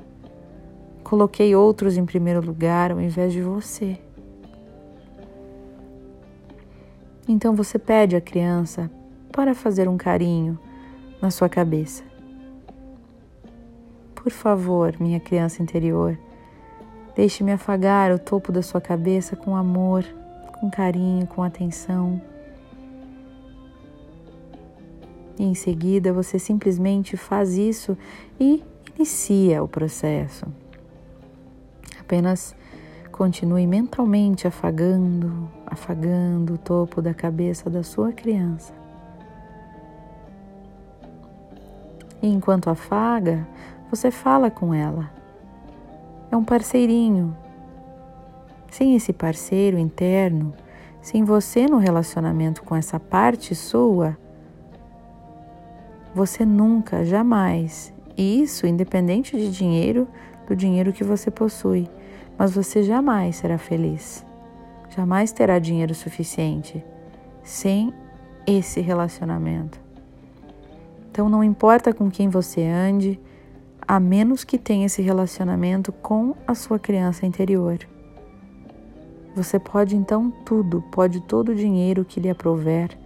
Coloquei 1.05 1.55
outros 1.55 1.95
em 1.95 2.05
primeiro 2.05 2.45
lugar 2.45 2.91
ao 2.91 2.99
invés 2.99 3.31
de 3.31 3.41
você. 3.41 3.97
Então 7.25 7.55
você 7.55 7.79
pede 7.79 8.13
à 8.13 8.19
criança 8.19 8.91
para 9.31 9.55
fazer 9.55 9.87
um 9.87 9.95
carinho 9.95 10.59
na 11.21 11.31
sua 11.31 11.49
cabeça. 11.49 12.03
Por 14.15 14.31
favor, 14.31 14.95
minha 14.99 15.19
criança 15.19 15.61
interior, 15.61 16.17
deixe-me 17.15 17.51
afagar 17.51 18.11
o 18.11 18.19
topo 18.19 18.51
da 18.51 18.61
sua 18.61 18.81
cabeça 18.81 19.35
com 19.35 19.55
amor 19.55 20.05
com 20.59 20.69
carinho, 20.69 21.25
com 21.25 21.41
atenção. 21.41 22.21
E 25.37 25.43
em 25.43 25.55
seguida 25.55 26.11
você 26.11 26.37
simplesmente 26.37 27.15
faz 27.15 27.57
isso 27.57 27.97
e 28.37 28.61
inicia 28.95 29.63
o 29.63 29.67
processo. 29.67 30.45
Apenas 31.97 32.53
continue 33.11 33.65
mentalmente 33.65 34.47
afagando, 34.47 35.49
afagando 35.65 36.55
o 36.55 36.57
topo 36.57 37.01
da 37.01 37.13
cabeça 37.13 37.69
da 37.69 37.83
sua 37.83 38.11
criança. 38.11 38.73
E 42.21 42.27
enquanto 42.27 42.69
afaga, 42.69 43.47
você 43.89 44.11
fala 44.11 44.51
com 44.51 44.73
ela. 44.73 45.09
É 46.31 46.37
um 46.37 46.43
parceirinho 46.43 47.35
sem 48.69 48.95
esse 48.95 49.11
parceiro 49.11 49.77
interno, 49.77 50.53
sem 51.01 51.23
você 51.23 51.65
no 51.65 51.77
relacionamento 51.77 52.63
com 52.63 52.75
essa 52.75 52.99
parte 52.99 53.55
sua, 53.55 54.17
você 56.13 56.45
nunca, 56.45 57.05
jamais, 57.05 57.93
e 58.17 58.41
isso 58.41 58.67
independente 58.67 59.37
de 59.37 59.51
dinheiro, 59.51 60.07
do 60.47 60.55
dinheiro 60.55 60.91
que 60.91 61.03
você 61.03 61.29
possui, 61.29 61.87
mas 62.37 62.53
você 62.53 62.83
jamais 62.83 63.37
será 63.37 63.57
feliz. 63.57 64.25
Jamais 64.89 65.31
terá 65.31 65.59
dinheiro 65.59 65.93
suficiente 65.93 66.83
sem 67.43 67.93
esse 68.45 68.81
relacionamento. 68.81 69.79
Então 71.11 71.27
não 71.27 71.43
importa 71.43 71.93
com 71.93 72.09
quem 72.09 72.29
você 72.29 72.63
ande, 72.63 73.19
a 73.87 73.99
menos 73.99 74.43
que 74.43 74.57
tenha 74.57 74.85
esse 74.85 75.01
relacionamento 75.01 75.91
com 75.91 76.35
a 76.45 76.53
sua 76.53 76.77
criança 76.77 77.25
interior. 77.25 77.79
Você 79.35 79.57
pode 79.57 79.95
então 79.95 80.31
tudo, 80.45 80.83
pode 80.91 81.21
todo 81.21 81.49
o 81.49 81.55
dinheiro 81.55 82.05
que 82.05 82.19
lhe 82.19 82.29
aprover, 82.29 82.97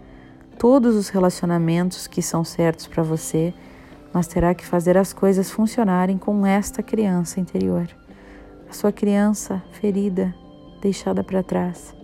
todos 0.57 0.95
os 0.95 1.09
relacionamentos 1.09 2.07
que 2.07 2.21
são 2.21 2.43
certos 2.43 2.87
para 2.87 3.03
você, 3.03 3.53
mas 4.13 4.27
terá 4.27 4.53
que 4.53 4.65
fazer 4.65 4.97
as 4.97 5.13
coisas 5.13 5.49
funcionarem 5.49 6.17
com 6.17 6.45
esta 6.45 6.83
criança 6.83 7.39
interior, 7.39 7.87
a 8.69 8.73
sua 8.73 8.91
criança 8.91 9.63
ferida, 9.71 10.33
deixada 10.81 11.23
para 11.23 11.41
trás. 11.41 11.95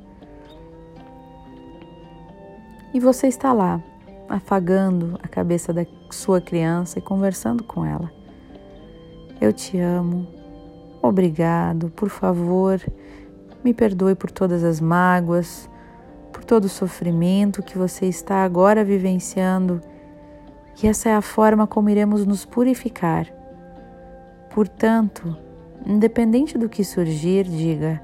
E 2.93 2.99
você 2.99 3.27
está 3.27 3.53
lá, 3.53 3.81
afagando 4.30 5.20
a 5.24 5.28
cabeça 5.28 5.74
da 5.74 5.86
sua 6.10 6.39
criança 6.39 7.00
e 7.00 7.02
conversando 7.02 7.63
com 7.63 7.86
ela. 7.86 8.12
Eu 9.42 9.52
te 9.52 9.80
amo, 9.80 10.28
obrigado, 11.02 11.89
por 11.89 12.10
favor 12.10 12.82
me 13.63 13.74
perdoe 13.74 14.15
por 14.15 14.32
todas 14.32 14.63
as 14.63 14.80
mágoas, 14.80 15.70
por 16.32 16.44
todo 16.44 16.65
o 16.65 16.70
sofrimento 16.70 17.63
que 17.63 17.78
você 17.78 18.06
está 18.06 18.44
agora 18.44 18.84
vivenciando. 18.84 19.82
E 20.82 20.88
essa 20.88 21.10
é 21.10 21.15
a 21.15 21.22
forma 21.22 21.68
como 21.68 21.89
iremos 21.89 22.26
nos 22.26 22.46
purificar. 22.46 23.28
Portanto, 24.54 25.36
independente 25.86 26.58
do 26.58 26.70
que 26.70 26.84
surgir, 26.84 27.44
diga: 27.44 28.02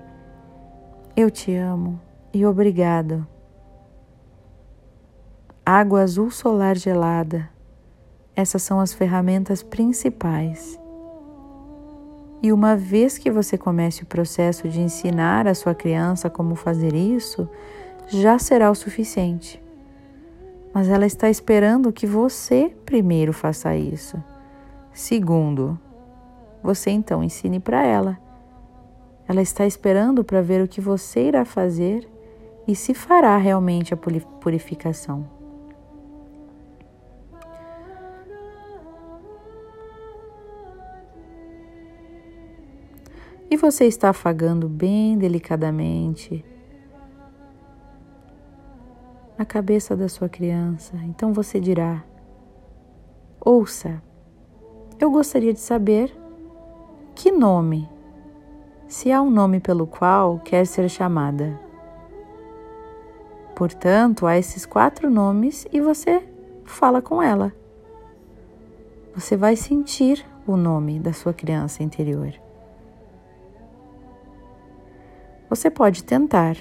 Eu 1.16 1.32
te 1.32 1.56
amo 1.56 2.00
e 2.34 2.46
obrigado. 2.46 3.26
Água 5.68 6.02
azul 6.02 6.30
solar 6.30 6.78
gelada. 6.78 7.50
Essas 8.36 8.62
são 8.62 8.80
as 8.80 8.94
ferramentas 8.94 9.64
principais. 9.64 10.80
E 12.44 12.54
uma 12.54 12.76
vez 12.76 13.18
que 13.18 13.32
você 13.32 13.58
comece 13.58 14.04
o 14.04 14.06
processo 14.06 14.70
de 14.70 14.80
ensinar 14.80 15.48
a 15.48 15.56
sua 15.56 15.74
criança 15.74 16.30
como 16.30 16.54
fazer 16.54 16.94
isso, 16.94 17.50
já 18.08 18.38
será 18.38 18.70
o 18.70 18.76
suficiente. 18.76 19.60
Mas 20.72 20.88
ela 20.88 21.08
está 21.08 21.32
esperando 21.32 21.92
que 21.92 22.06
você 22.06 22.72
primeiro 22.86 23.34
faça 23.34 23.76
isso. 23.76 24.24
Segundo, 24.94 25.80
você 26.62 26.92
então 26.92 27.24
ensine 27.24 27.60
para 27.60 27.84
ela. 27.84 28.20
Ela 29.28 29.42
está 29.42 29.66
esperando 29.66 30.24
para 30.24 30.44
ver 30.44 30.62
o 30.62 30.68
que 30.68 30.80
você 30.80 31.30
irá 31.30 31.44
fazer 31.44 32.08
e 32.68 32.76
se 32.76 32.94
fará 32.94 33.36
realmente 33.38 33.96
a 33.96 33.98
purificação. 33.98 35.34
E 43.50 43.58
você 43.58 43.86
está 43.86 44.10
afagando 44.10 44.68
bem 44.68 45.18
delicadamente 45.18 46.44
a 49.38 49.46
cabeça 49.46 49.96
da 49.96 50.08
sua 50.08 50.30
criança. 50.30 50.96
Então 51.04 51.34
você 51.34 51.60
dirá: 51.60 52.04
Ouça, 53.40 54.02
eu 55.00 55.12
gostaria 55.12 55.54
de 55.54 55.60
saber 55.60 56.16
que 57.14 57.32
nome, 57.32 57.88
se 58.88 59.12
há 59.12 59.22
um 59.22 59.30
nome 59.30 59.60
pelo 59.60 59.86
qual 59.86 60.40
quer 60.40 60.66
ser 60.66 60.90
chamada. 60.90 61.60
Portanto, 63.56 64.26
há 64.28 64.38
esses 64.38 64.66
quatro 64.66 65.10
nomes 65.10 65.66
e 65.72 65.80
você 65.80 66.28
fala 66.66 67.02
com 67.02 67.22
ela. 67.22 67.54
Você 69.14 69.38
vai 69.38 69.56
sentir 69.56 70.26
o 70.46 70.58
nome 70.58 71.00
da 71.00 71.14
sua 71.14 71.34
criança 71.34 71.82
interior. 71.82 72.45
Você 75.50 75.70
pode 75.70 76.04
tentar. 76.04 76.58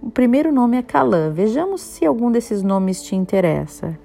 O 0.00 0.10
primeiro 0.10 0.52
nome 0.52 0.76
é 0.76 0.82
Calã. 0.82 1.30
Vejamos 1.30 1.80
se 1.80 2.06
algum 2.06 2.30
desses 2.30 2.62
nomes 2.62 3.02
te 3.02 3.16
interessa. 3.16 3.98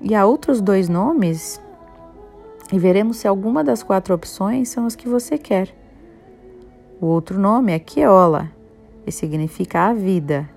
E 0.00 0.14
há 0.14 0.26
outros 0.26 0.60
dois 0.60 0.88
nomes 0.88 1.60
e 2.72 2.78
veremos 2.78 3.18
se 3.18 3.28
alguma 3.28 3.62
das 3.62 3.82
quatro 3.82 4.14
opções 4.14 4.68
são 4.68 4.86
as 4.86 4.96
que 4.96 5.08
você 5.08 5.38
quer. 5.38 5.74
O 7.00 7.06
outro 7.06 7.38
nome 7.38 7.72
é 7.72 7.78
Keola 7.78 8.50
e 9.06 9.12
significa 9.12 9.88
a 9.88 9.94
vida. 9.94 10.48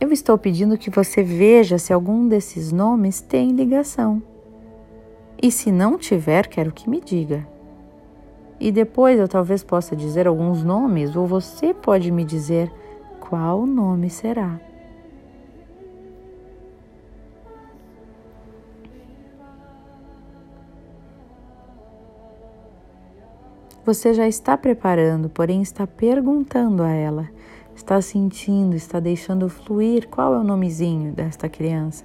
Eu 0.00 0.12
estou 0.12 0.36
pedindo 0.36 0.78
que 0.78 0.90
você 0.90 1.22
veja 1.22 1.78
se 1.78 1.92
algum 1.92 2.26
desses 2.26 2.72
nomes 2.72 3.20
tem 3.20 3.52
ligação. 3.52 4.22
E 5.40 5.50
se 5.50 5.70
não 5.70 5.98
tiver, 5.98 6.46
quero 6.48 6.72
que 6.72 6.88
me 6.88 7.00
diga. 7.00 7.46
E 8.58 8.72
depois 8.72 9.18
eu 9.18 9.28
talvez 9.28 9.62
possa 9.62 9.94
dizer 9.94 10.26
alguns 10.26 10.64
nomes, 10.64 11.14
ou 11.14 11.26
você 11.26 11.74
pode 11.74 12.10
me 12.10 12.24
dizer 12.24 12.72
qual 13.20 13.66
nome 13.66 14.08
será. 14.08 14.58
Você 23.84 24.12
já 24.12 24.26
está 24.26 24.56
preparando, 24.56 25.28
porém 25.28 25.62
está 25.62 25.86
perguntando 25.86 26.82
a 26.82 26.90
ela, 26.90 27.28
está 27.72 28.00
sentindo, 28.02 28.74
está 28.74 28.98
deixando 28.98 29.48
fluir 29.48 30.08
qual 30.08 30.34
é 30.34 30.38
o 30.38 30.42
nomezinho 30.42 31.12
desta 31.12 31.48
criança. 31.48 32.04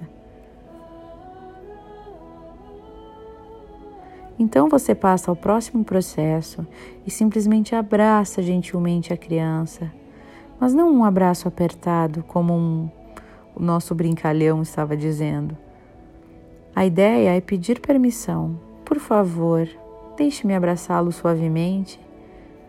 Então 4.42 4.68
você 4.68 4.92
passa 4.92 5.30
ao 5.30 5.36
próximo 5.36 5.84
processo 5.84 6.66
e 7.06 7.10
simplesmente 7.10 7.76
abraça 7.76 8.42
gentilmente 8.42 9.12
a 9.12 9.16
criança, 9.16 9.92
mas 10.58 10.74
não 10.74 10.90
um 10.90 11.04
abraço 11.04 11.46
apertado 11.46 12.24
como 12.26 12.52
um, 12.52 12.90
o 13.54 13.62
nosso 13.62 13.94
brincalhão 13.94 14.60
estava 14.60 14.96
dizendo. 14.96 15.56
A 16.74 16.84
ideia 16.84 17.36
é 17.36 17.40
pedir 17.40 17.78
permissão. 17.78 18.58
Por 18.84 18.98
favor, 18.98 19.68
Deixe-me 20.16 20.54
abraçá-lo 20.54 21.10
suavemente, 21.10 21.98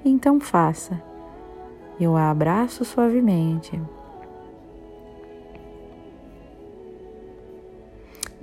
então 0.04 0.40
faça. 0.40 1.02
Eu 2.00 2.16
a 2.16 2.32
abraço 2.32 2.86
suavemente. 2.86 3.80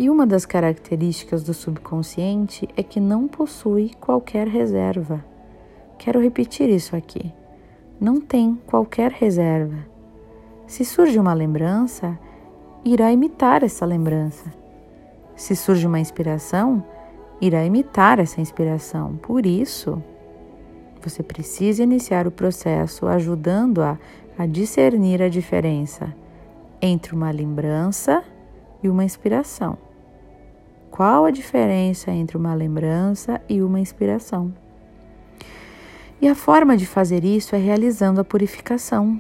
E 0.01 0.09
uma 0.09 0.27
das 0.27 0.47
características 0.47 1.43
do 1.43 1.53
subconsciente 1.53 2.67
é 2.75 2.83
que 2.83 2.99
não 2.99 3.29
possui 3.29 3.91
qualquer 4.01 4.49
reserva. 4.49 5.23
Quero 5.99 6.19
repetir 6.19 6.71
isso 6.71 6.97
aqui. 6.97 7.31
Não 8.01 8.19
tem 8.19 8.59
qualquer 8.67 9.13
reserva. 9.13 9.77
Se 10.67 10.87
surge 10.87 11.19
uma 11.19 11.35
lembrança, 11.35 12.19
irá 12.83 13.13
imitar 13.13 13.63
essa 13.63 13.85
lembrança. 13.85 14.51
Se 15.37 15.55
surge 15.55 15.87
uma 15.87 16.01
inspiração, 16.01 16.83
irá 17.39 17.63
imitar 17.63 18.19
essa 18.19 18.41
inspiração. 18.41 19.17
Por 19.17 19.45
isso, 19.45 20.03
você 21.03 21.23
precisa 21.23 21.83
iniciar 21.83 22.27
o 22.27 22.31
processo 22.31 23.07
ajudando-a 23.07 23.99
a 24.39 24.47
discernir 24.47 25.21
a 25.21 25.29
diferença 25.29 26.11
entre 26.81 27.15
uma 27.15 27.31
lembrança 27.31 28.25
e 28.83 28.89
uma 28.89 29.05
inspiração. 29.05 29.90
Qual 31.01 31.25
a 31.25 31.31
diferença 31.31 32.11
entre 32.11 32.37
uma 32.37 32.53
lembrança 32.53 33.41
e 33.49 33.63
uma 33.63 33.81
inspiração? 33.81 34.53
E 36.21 36.29
a 36.29 36.35
forma 36.35 36.77
de 36.77 36.85
fazer 36.85 37.25
isso 37.25 37.57
é 37.57 37.59
realizando 37.59 38.21
a 38.21 38.25
purificação. 38.25 39.19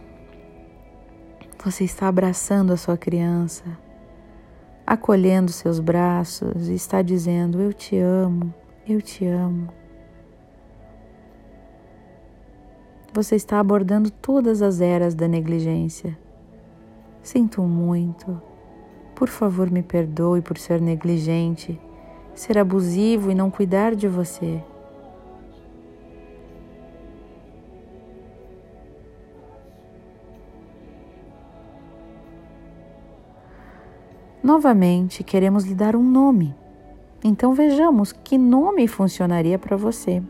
Você 1.64 1.84
está 1.84 2.06
abraçando 2.06 2.74
a 2.74 2.76
sua 2.76 2.98
criança, 2.98 3.64
acolhendo 4.86 5.50
seus 5.50 5.80
braços 5.80 6.68
e 6.68 6.74
está 6.74 7.00
dizendo: 7.00 7.58
Eu 7.62 7.72
te 7.72 7.96
amo, 7.96 8.52
eu 8.86 9.00
te 9.00 9.24
amo. 9.24 9.72
Você 13.14 13.36
está 13.36 13.58
abordando 13.58 14.10
todas 14.10 14.60
as 14.60 14.82
eras 14.82 15.14
da 15.14 15.26
negligência. 15.26 16.14
Sinto 17.22 17.62
muito. 17.62 18.49
Por 19.20 19.28
favor, 19.28 19.70
me 19.70 19.82
perdoe 19.82 20.40
por 20.40 20.56
ser 20.56 20.80
negligente, 20.80 21.78
ser 22.34 22.56
abusivo 22.56 23.30
e 23.30 23.34
não 23.34 23.50
cuidar 23.50 23.94
de 23.94 24.08
você. 24.08 24.64
Novamente, 34.42 35.22
queremos 35.22 35.64
lhe 35.64 35.74
dar 35.74 35.94
um 35.94 36.02
nome. 36.02 36.54
Então 37.22 37.52
vejamos 37.52 38.12
que 38.12 38.38
nome 38.38 38.88
funcionaria 38.88 39.58
para 39.58 39.76
você. 39.76 40.22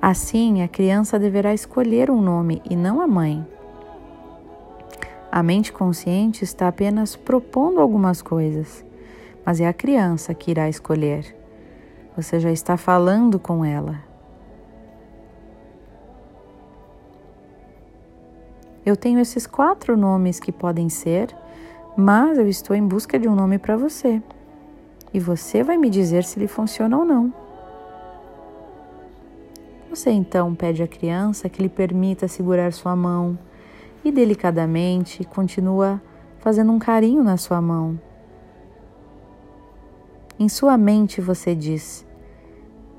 Assim, 0.00 0.62
a 0.62 0.66
criança 0.66 1.18
deverá 1.18 1.52
escolher 1.52 2.10
um 2.10 2.22
nome 2.22 2.62
e 2.70 2.74
não 2.74 3.02
a 3.02 3.06
mãe. 3.06 3.46
A 5.32 5.42
mente 5.42 5.72
consciente 5.72 6.44
está 6.44 6.68
apenas 6.68 7.16
propondo 7.16 7.80
algumas 7.80 8.22
coisas, 8.22 8.84
mas 9.44 9.60
é 9.60 9.66
a 9.66 9.72
criança 9.72 10.32
que 10.34 10.52
irá 10.52 10.68
escolher. 10.68 11.34
Você 12.14 12.38
já 12.38 12.52
está 12.52 12.76
falando 12.76 13.38
com 13.38 13.64
ela. 13.64 13.98
Eu 18.84 18.96
tenho 18.96 19.18
esses 19.18 19.46
quatro 19.46 19.96
nomes 19.96 20.38
que 20.38 20.52
podem 20.52 20.88
ser 20.88 21.34
mas 21.96 22.38
eu 22.38 22.48
estou 22.48 22.74
em 22.74 22.86
busca 22.86 23.18
de 23.18 23.28
um 23.28 23.34
nome 23.34 23.58
para 23.58 23.76
você. 23.76 24.22
E 25.12 25.20
você 25.20 25.62
vai 25.62 25.76
me 25.76 25.90
dizer 25.90 26.24
se 26.24 26.38
ele 26.38 26.48
funciona 26.48 26.96
ou 26.96 27.04
não. 27.04 27.32
Você 29.90 30.10
então 30.10 30.54
pede 30.54 30.82
à 30.82 30.88
criança 30.88 31.50
que 31.50 31.62
lhe 31.62 31.68
permita 31.68 32.26
segurar 32.26 32.72
sua 32.72 32.96
mão 32.96 33.38
e 34.04 34.10
delicadamente 34.10 35.24
continua 35.24 36.00
fazendo 36.38 36.72
um 36.72 36.78
carinho 36.78 37.22
na 37.22 37.36
sua 37.36 37.60
mão. 37.60 37.98
Em 40.38 40.48
sua 40.48 40.76
mente 40.76 41.20
você 41.20 41.54
diz: 41.54 42.06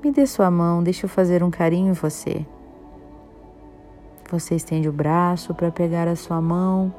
Me 0.02 0.10
dê 0.10 0.26
sua 0.26 0.50
mão, 0.50 0.82
deixa 0.82 1.06
eu 1.06 1.10
fazer 1.10 1.42
um 1.42 1.50
carinho 1.50 1.90
em 1.90 1.92
você. 1.92 2.46
Você 4.30 4.54
estende 4.54 4.88
o 4.88 4.92
braço 4.92 5.54
para 5.54 5.70
pegar 5.70 6.08
a 6.08 6.16
sua 6.16 6.40
mão 6.40 6.92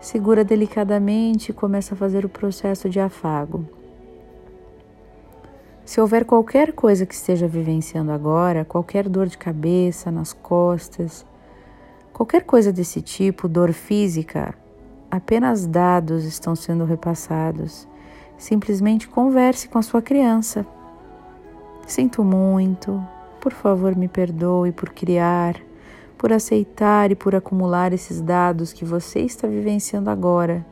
Segura 0.00 0.42
delicadamente 0.42 1.50
e 1.50 1.54
começa 1.54 1.94
a 1.94 1.96
fazer 1.96 2.24
o 2.24 2.28
processo 2.28 2.88
de 2.88 2.98
afago. 2.98 3.66
Se 5.84 6.00
houver 6.00 6.24
qualquer 6.24 6.72
coisa 6.72 7.04
que 7.04 7.12
esteja 7.12 7.46
vivenciando 7.46 8.10
agora, 8.10 8.64
qualquer 8.64 9.06
dor 9.06 9.26
de 9.26 9.36
cabeça, 9.36 10.10
nas 10.10 10.32
costas, 10.32 11.26
qualquer 12.20 12.44
coisa 12.44 12.70
desse 12.70 13.00
tipo, 13.00 13.48
dor 13.48 13.72
física, 13.72 14.52
apenas 15.10 15.66
dados 15.66 16.22
estão 16.26 16.54
sendo 16.54 16.84
repassados. 16.84 17.88
Simplesmente 18.36 19.08
converse 19.08 19.66
com 19.66 19.78
a 19.78 19.82
sua 19.82 20.02
criança. 20.02 20.66
Sinto 21.86 22.22
muito, 22.22 23.02
por 23.40 23.54
favor 23.54 23.96
me 23.96 24.06
perdoe 24.06 24.70
por 24.70 24.90
criar 24.90 25.56
por 26.18 26.34
aceitar 26.34 27.10
e 27.10 27.14
por 27.14 27.34
acumular 27.34 27.94
esses 27.94 28.20
dados 28.20 28.74
que 28.74 28.84
você 28.84 29.20
está 29.20 29.48
vivenciando 29.48 30.10
agora, 30.10 30.66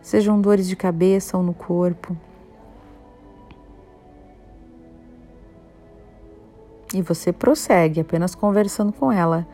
sejam 0.00 0.40
dores 0.40 0.66
de 0.66 0.74
cabeça 0.74 1.36
ou 1.36 1.42
no 1.42 1.52
corpo. 1.52 2.16
E 6.94 7.02
você 7.02 7.30
prossegue 7.34 8.00
apenas 8.00 8.34
conversando 8.34 8.90
com 8.90 9.12
ela, 9.12 9.46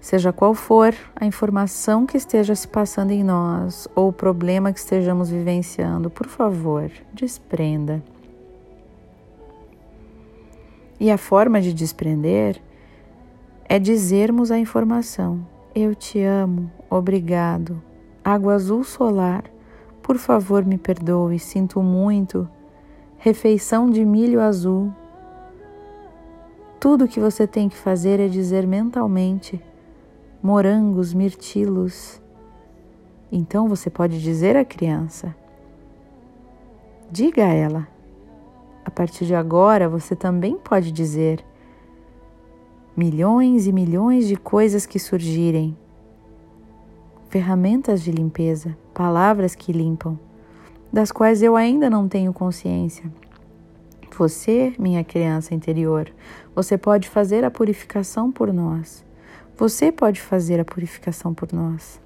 seja 0.00 0.32
qual 0.32 0.54
for 0.54 0.94
a 1.16 1.24
informação 1.26 2.06
que 2.06 2.16
esteja 2.16 2.54
se 2.54 2.66
passando 2.68 3.10
em 3.10 3.22
nós 3.22 3.88
ou 3.94 4.08
o 4.08 4.12
problema 4.12 4.72
que 4.72 4.78
estejamos 4.78 5.30
vivenciando, 5.30 6.08
por 6.08 6.26
favor, 6.26 6.90
desprenda. 7.12 8.02
E 11.00 11.10
a 11.10 11.18
forma 11.18 11.60
de 11.60 11.72
desprender 11.72 12.60
é 13.68 13.78
dizermos 13.78 14.50
a 14.50 14.58
informação: 14.58 15.46
Eu 15.74 15.94
te 15.94 16.22
amo, 16.22 16.70
obrigado. 16.90 17.80
Água 18.24 18.54
azul 18.54 18.82
solar, 18.82 19.44
por 20.02 20.16
favor 20.16 20.64
me 20.64 20.76
perdoe, 20.76 21.38
sinto 21.38 21.82
muito. 21.82 22.48
Refeição 23.18 23.90
de 23.90 24.04
milho 24.04 24.40
azul. 24.40 24.92
Tudo 26.80 27.08
que 27.08 27.18
você 27.18 27.46
tem 27.46 27.68
que 27.68 27.76
fazer 27.76 28.20
é 28.20 28.28
dizer 28.28 28.66
mentalmente: 28.66 29.62
morangos, 30.42 31.12
mirtilos. 31.12 32.20
Então 33.30 33.68
você 33.68 33.90
pode 33.90 34.20
dizer 34.20 34.56
à 34.56 34.64
criança: 34.64 35.34
diga 37.10 37.44
a 37.44 37.52
ela. 37.52 37.88
A 38.84 38.90
partir 38.90 39.26
de 39.26 39.34
agora 39.34 39.88
você 39.88 40.16
também 40.16 40.56
pode 40.56 40.90
dizer: 40.92 41.44
milhões 42.96 43.66
e 43.66 43.72
milhões 43.72 44.26
de 44.26 44.36
coisas 44.36 44.86
que 44.86 44.98
surgirem, 44.98 45.76
ferramentas 47.28 48.02
de 48.02 48.10
limpeza, 48.10 48.76
palavras 48.94 49.54
que 49.54 49.72
limpam, 49.72 50.18
das 50.92 51.12
quais 51.12 51.42
eu 51.42 51.54
ainda 51.54 51.90
não 51.90 52.08
tenho 52.08 52.32
consciência. 52.32 53.04
Você, 54.16 54.74
minha 54.78 55.04
criança 55.04 55.54
interior, 55.54 56.10
você 56.52 56.76
pode 56.76 57.08
fazer 57.08 57.44
a 57.44 57.50
purificação 57.52 58.32
por 58.32 58.52
nós. 58.52 59.04
Você 59.58 59.90
pode 59.90 60.20
fazer 60.20 60.60
a 60.60 60.64
purificação 60.64 61.34
por 61.34 61.52
nós. 61.52 62.00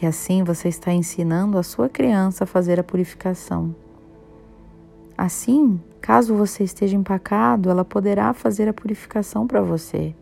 E 0.00 0.06
assim 0.06 0.44
você 0.44 0.68
está 0.68 0.92
ensinando 0.92 1.58
a 1.58 1.64
sua 1.64 1.88
criança 1.88 2.44
a 2.44 2.46
fazer 2.46 2.78
a 2.78 2.84
purificação. 2.84 3.74
Assim, 5.16 5.82
caso 6.00 6.36
você 6.36 6.62
esteja 6.62 6.96
empacado, 6.96 7.68
ela 7.68 7.84
poderá 7.84 8.32
fazer 8.32 8.68
a 8.68 8.72
purificação 8.72 9.44
para 9.44 9.60
você, 9.60 10.14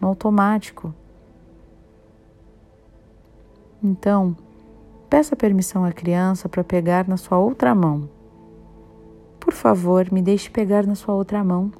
no 0.00 0.06
automático. 0.06 0.94
Então, 3.82 4.36
peça 5.10 5.34
permissão 5.34 5.84
à 5.84 5.90
criança 5.90 6.48
para 6.48 6.62
pegar 6.62 7.08
na 7.08 7.16
sua 7.16 7.36
outra 7.36 7.74
mão. 7.74 8.08
Por 9.40 9.52
favor, 9.52 10.12
me 10.12 10.22
deixe 10.22 10.48
pegar 10.48 10.86
na 10.86 10.94
sua 10.94 11.16
outra 11.16 11.42
mão. 11.42 11.72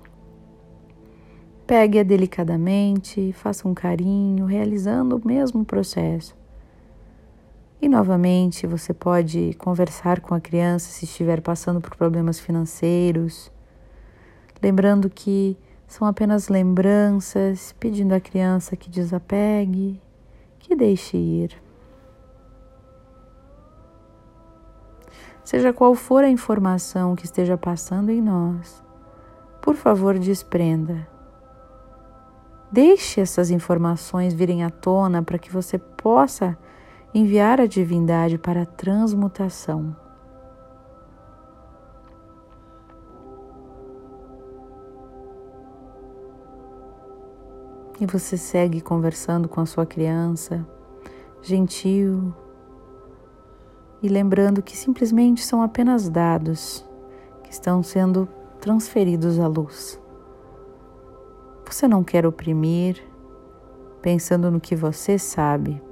Pegue-a 1.67 2.05
delicadamente, 2.05 3.33
faça 3.33 3.67
um 3.67 3.75
carinho, 3.75 4.47
realizando 4.47 5.17
o 5.17 5.27
mesmo 5.27 5.65
processo. 5.65 6.37
E 7.83 7.89
novamente 7.89 8.69
você 8.69 8.95
pode 8.95 9.53
conversar 9.55 10.21
com 10.21 10.33
a 10.33 10.41
criança 10.41 10.89
se 10.89 11.07
estiver 11.07 11.41
passando 11.41 11.81
por 11.81 11.97
problemas 11.97 12.39
financeiros, 12.39 13.51
lembrando 14.63 15.11
que 15.11 15.59
são 15.89 16.07
apenas 16.07 16.47
lembranças, 16.47 17.75
pedindo 17.81 18.15
à 18.15 18.21
criança 18.21 18.77
que 18.77 18.89
desapegue, 18.89 20.01
que 20.61 20.77
deixe 20.77 21.17
ir. 21.17 21.61
Seja 25.45 25.73
qual 25.73 25.97
for 25.97 26.23
a 26.23 26.31
informação 26.31 27.17
que 27.17 27.25
esteja 27.25 27.59
passando 27.59 28.11
em 28.11 28.23
nós, 28.23 28.81
por 29.61 29.75
favor, 29.75 30.17
desprenda 30.17 31.16
Deixe 32.71 33.21
essas 33.21 33.51
informações 33.51 34.35
virem 34.35 34.65
à 34.65 34.71
tona 34.71 35.23
para 35.23 35.39
que 35.39 35.53
você 35.53 35.79
possa 35.79 36.59
enviar 37.15 37.61
a 37.61 37.67
divindade 37.67 38.37
para 38.37 38.63
a 38.63 38.67
transmutação. 38.67 39.97
E 47.99 48.05
você 48.05 48.37
segue 48.37 48.81
conversando 48.81 49.49
com 49.49 49.61
a 49.61 49.67
sua 49.67 49.87
criança, 49.87 50.67
gentil, 51.41 52.35
e 54.03 54.09
lembrando 54.09 54.63
que 54.63 54.77
simplesmente 54.77 55.43
são 55.43 55.63
apenas 55.63 56.09
dados 56.09 56.85
que 57.43 57.51
estão 57.51 57.83
sendo 57.83 58.29
transferidos 58.61 59.39
à 59.39 59.47
luz. 59.47 59.99
Você 61.69 61.89
não 61.89 62.05
quer 62.05 62.25
oprimir, 62.25 63.03
pensando 64.01 64.51
no 64.51 64.61
que 64.61 64.77
você 64.77 65.19
sabe. 65.19 65.83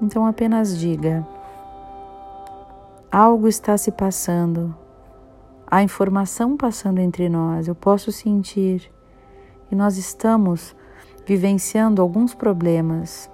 Então 0.00 0.26
apenas 0.26 0.78
diga: 0.78 1.26
algo 3.10 3.48
está 3.48 3.76
se 3.78 3.90
passando, 3.90 4.76
há 5.66 5.82
informação 5.82 6.56
passando 6.56 6.98
entre 6.98 7.28
nós, 7.28 7.66
eu 7.66 7.74
posso 7.74 8.12
sentir, 8.12 8.92
e 9.70 9.74
nós 9.74 9.96
estamos 9.96 10.76
vivenciando 11.26 12.02
alguns 12.02 12.34
problemas. 12.34 13.30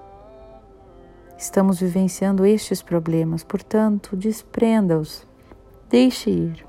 Estamos 1.37 1.81
vivenciando 1.81 2.47
estes 2.47 2.83
problemas, 2.83 3.45
portanto, 3.45 4.17
desprenda-os, 4.17 5.27
deixe 5.89 6.31
ir, 6.31 6.67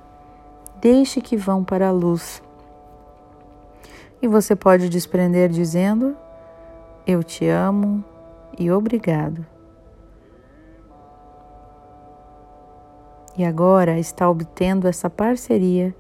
deixe 0.82 1.22
que 1.22 1.38
vão 1.38 1.64
para 1.64 1.90
a 1.90 1.92
luz 1.92 2.42
e 4.22 4.28
você 4.28 4.56
pode 4.56 4.90
desprender 4.90 5.50
dizendo: 5.50 6.16
Eu 7.06 7.24
te 7.24 7.48
amo 7.48 8.04
e 8.58 8.72
obrigado. 8.72 9.46
E 13.38 13.46
agora 13.46 13.98
está 13.98 14.30
obtendo 14.30 14.88
essa 14.88 15.10
parceria 15.10 15.96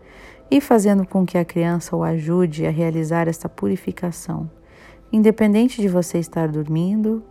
e 0.51 0.59
fazendo 0.59 1.07
com 1.07 1.25
que 1.25 1.37
a 1.37 1.45
criança 1.45 1.95
o 1.95 2.03
ajude 2.03 2.65
a 2.65 2.71
realizar 2.71 3.27
esta 3.27 3.47
purificação, 3.47 4.49
independente 5.11 5.81
de 5.81 5.87
você 5.87 6.17
estar 6.17 6.49
dormindo 6.49 7.23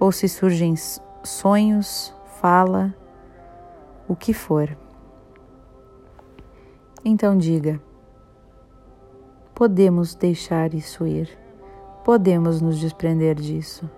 ou 0.00 0.10
se 0.10 0.28
surgem 0.28 0.74
sonhos, 1.22 2.12
fala, 2.40 2.92
o 4.08 4.16
que 4.16 4.32
for. 4.32 4.76
Então 7.04 7.36
diga: 7.36 7.80
podemos 9.54 10.14
deixar 10.14 10.74
isso 10.74 11.06
ir, 11.06 11.28
podemos 12.04 12.60
nos 12.60 12.78
desprender 12.78 13.36
disso. 13.36 13.88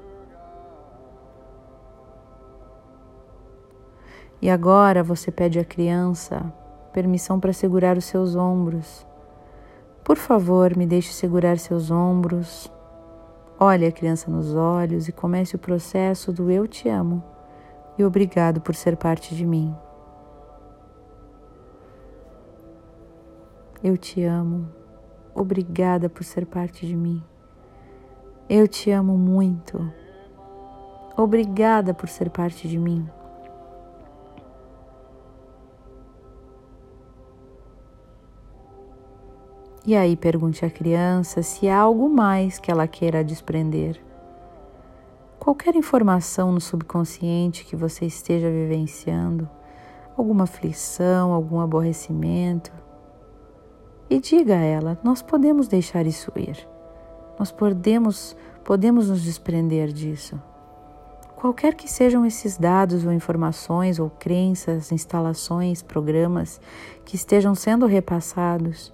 E 4.40 4.50
agora 4.50 5.02
você 5.02 5.32
pede 5.32 5.58
à 5.58 5.64
criança 5.64 6.52
permissão 6.92 7.38
para 7.38 7.52
segurar 7.52 7.96
os 7.98 8.04
seus 8.06 8.34
ombros. 8.34 9.06
Por 10.02 10.16
favor, 10.16 10.76
me 10.76 10.86
deixe 10.86 11.12
segurar 11.12 11.58
seus 11.58 11.90
ombros. 11.90 12.72
Olhe 13.58 13.86
a 13.86 13.92
criança 13.92 14.30
nos 14.30 14.54
olhos 14.54 15.08
e 15.08 15.12
comece 15.12 15.56
o 15.56 15.58
processo 15.58 16.32
do 16.32 16.50
eu 16.50 16.66
te 16.66 16.88
amo 16.88 17.22
e 17.98 18.04
obrigado 18.04 18.60
por 18.60 18.74
ser 18.74 18.96
parte 18.96 19.34
de 19.34 19.44
mim. 19.44 19.74
Eu 23.82 23.96
te 23.96 24.22
amo. 24.24 24.85
Obrigada 25.36 26.08
por 26.08 26.24
ser 26.24 26.46
parte 26.46 26.86
de 26.86 26.96
mim. 26.96 27.22
Eu 28.48 28.66
te 28.66 28.90
amo 28.90 29.18
muito. 29.18 29.92
Obrigada 31.14 31.92
por 31.92 32.08
ser 32.08 32.30
parte 32.30 32.66
de 32.66 32.78
mim. 32.78 33.06
E 39.84 39.94
aí 39.94 40.16
pergunte 40.16 40.64
à 40.64 40.70
criança 40.70 41.42
se 41.42 41.68
há 41.68 41.80
algo 41.80 42.08
mais 42.08 42.58
que 42.58 42.70
ela 42.70 42.88
queira 42.88 43.22
desprender. 43.22 44.00
Qualquer 45.38 45.76
informação 45.76 46.50
no 46.50 46.62
subconsciente 46.62 47.66
que 47.66 47.76
você 47.76 48.06
esteja 48.06 48.50
vivenciando, 48.50 49.46
alguma 50.16 50.44
aflição, 50.44 51.30
algum 51.30 51.60
aborrecimento, 51.60 52.72
e 54.08 54.20
diga 54.20 54.54
a 54.54 54.62
ela: 54.62 54.98
nós 55.02 55.22
podemos 55.22 55.68
deixar 55.68 56.06
isso 56.06 56.32
ir. 56.36 56.66
Nós 57.38 57.52
podemos, 57.52 58.36
podemos 58.64 59.10
nos 59.10 59.22
desprender 59.22 59.92
disso. 59.92 60.40
Qualquer 61.36 61.74
que 61.74 61.90
sejam 61.90 62.24
esses 62.24 62.56
dados 62.56 63.04
ou 63.04 63.12
informações 63.12 63.98
ou 63.98 64.08
crenças, 64.08 64.90
instalações, 64.90 65.82
programas 65.82 66.60
que 67.04 67.14
estejam 67.14 67.54
sendo 67.54 67.84
repassados, 67.84 68.92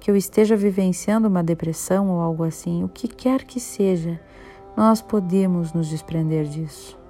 que 0.00 0.10
eu 0.10 0.16
esteja 0.16 0.56
vivenciando 0.56 1.28
uma 1.28 1.42
depressão 1.42 2.10
ou 2.10 2.20
algo 2.20 2.42
assim, 2.42 2.82
o 2.82 2.88
que 2.88 3.06
quer 3.06 3.44
que 3.44 3.60
seja, 3.60 4.18
nós 4.74 5.02
podemos 5.02 5.72
nos 5.74 5.88
desprender 5.88 6.46
disso. 6.46 7.03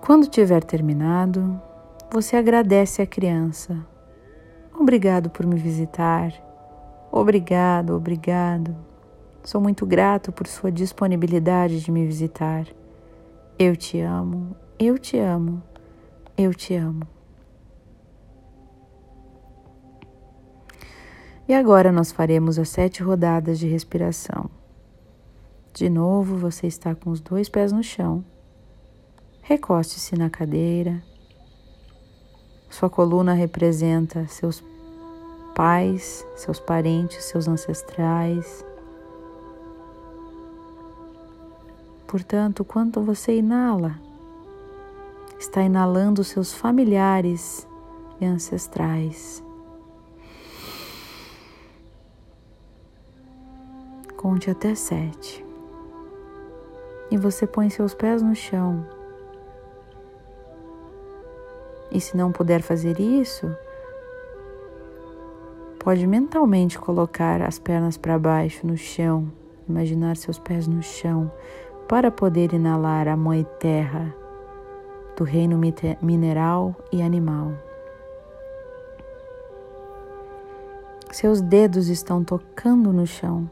Quando 0.00 0.26
tiver 0.26 0.64
terminado, 0.64 1.60
você 2.10 2.34
agradece 2.34 3.02
à 3.02 3.06
criança. 3.06 3.86
Obrigado 4.74 5.28
por 5.28 5.44
me 5.44 5.56
visitar. 5.56 6.32
Obrigado, 7.12 7.94
obrigado. 7.94 8.74
Sou 9.44 9.60
muito 9.60 9.84
grato 9.84 10.32
por 10.32 10.46
sua 10.46 10.72
disponibilidade 10.72 11.80
de 11.80 11.92
me 11.92 12.06
visitar. 12.06 12.66
Eu 13.58 13.76
te 13.76 14.00
amo, 14.00 14.56
eu 14.78 14.98
te 14.98 15.18
amo, 15.18 15.62
eu 16.36 16.54
te 16.54 16.74
amo. 16.74 17.06
E 21.46 21.52
agora 21.52 21.92
nós 21.92 22.10
faremos 22.10 22.58
as 22.58 22.70
sete 22.70 23.02
rodadas 23.02 23.58
de 23.58 23.68
respiração. 23.68 24.48
De 25.74 25.90
novo, 25.90 26.36
você 26.38 26.66
está 26.66 26.94
com 26.94 27.10
os 27.10 27.20
dois 27.20 27.50
pés 27.50 27.70
no 27.70 27.82
chão 27.82 28.24
Recoste-se 29.42 30.16
na 30.16 30.30
cadeira. 30.30 31.02
Sua 32.68 32.88
coluna 32.88 33.32
representa 33.32 34.26
seus 34.28 34.62
pais, 35.54 36.24
seus 36.36 36.60
parentes, 36.60 37.24
seus 37.24 37.48
ancestrais. 37.48 38.64
Portanto, 42.06 42.64
quando 42.64 43.02
você 43.02 43.36
inala, 43.36 43.98
está 45.38 45.62
inalando 45.62 46.22
seus 46.24 46.52
familiares 46.52 47.66
e 48.20 48.24
ancestrais. 48.24 49.42
Conte 54.16 54.50
até 54.50 54.74
sete. 54.74 55.44
E 57.10 57.16
você 57.16 57.46
põe 57.46 57.70
seus 57.70 57.94
pés 57.94 58.22
no 58.22 58.34
chão. 58.34 58.99
E 61.90 62.00
se 62.00 62.16
não 62.16 62.30
puder 62.30 62.62
fazer 62.62 63.00
isso, 63.00 63.54
pode 65.78 66.06
mentalmente 66.06 66.78
colocar 66.78 67.42
as 67.42 67.58
pernas 67.58 67.96
para 67.96 68.18
baixo 68.18 68.66
no 68.66 68.76
chão, 68.76 69.30
imaginar 69.68 70.16
seus 70.16 70.38
pés 70.38 70.66
no 70.66 70.82
chão, 70.82 71.30
para 71.88 72.10
poder 72.10 72.52
inalar 72.52 73.08
a 73.08 73.16
mãe 73.16 73.44
terra 73.58 74.14
do 75.16 75.24
reino 75.24 75.60
mineral 76.00 76.76
e 76.92 77.02
animal. 77.02 77.52
Seus 81.10 81.40
dedos 81.40 81.88
estão 81.88 82.22
tocando 82.22 82.92
no 82.92 83.06
chão. 83.06 83.50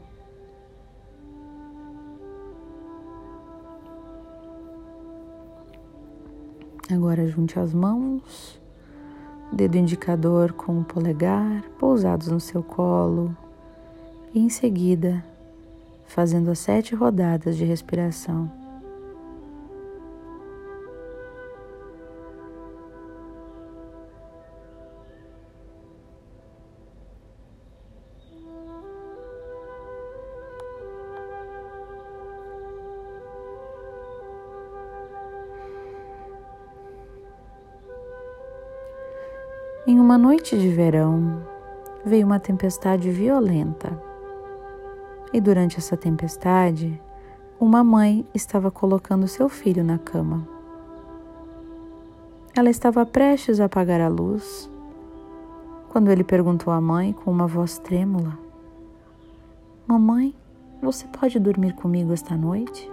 Agora 6.91 7.27
junte 7.27 7.59
as 7.59 7.71
mãos, 7.71 8.59
dedo 9.51 9.77
indicador 9.77 10.53
com 10.53 10.79
o 10.79 10.83
polegar 10.83 11.61
pousados 11.77 12.29
no 12.29 12.39
seu 12.39 12.63
colo 12.63 13.37
e 14.33 14.39
em 14.39 14.49
seguida 14.49 15.23
fazendo 16.07 16.49
as 16.49 16.57
sete 16.57 16.95
rodadas 16.95 17.55
de 17.55 17.63
respiração. 17.63 18.58
Em 40.09 40.11
uma 40.11 40.17
noite 40.17 40.57
de 40.57 40.69
verão, 40.69 41.43
veio 42.03 42.25
uma 42.25 42.39
tempestade 42.39 43.11
violenta. 43.11 43.95
E 45.31 45.39
durante 45.39 45.77
essa 45.77 45.95
tempestade, 45.95 46.99
uma 47.59 47.83
mãe 47.83 48.25
estava 48.33 48.71
colocando 48.71 49.27
seu 49.27 49.47
filho 49.47 49.83
na 49.83 49.99
cama. 49.99 50.47
Ela 52.57 52.71
estava 52.71 53.05
prestes 53.05 53.59
a 53.59 53.65
apagar 53.65 54.01
a 54.01 54.07
luz 54.07 54.67
quando 55.89 56.09
ele 56.09 56.23
perguntou 56.23 56.73
à 56.73 56.81
mãe 56.81 57.13
com 57.13 57.29
uma 57.29 57.45
voz 57.45 57.77
trêmula: 57.77 58.35
Mamãe, 59.85 60.33
você 60.81 61.05
pode 61.05 61.37
dormir 61.37 61.75
comigo 61.75 62.13
esta 62.13 62.35
noite? 62.35 62.91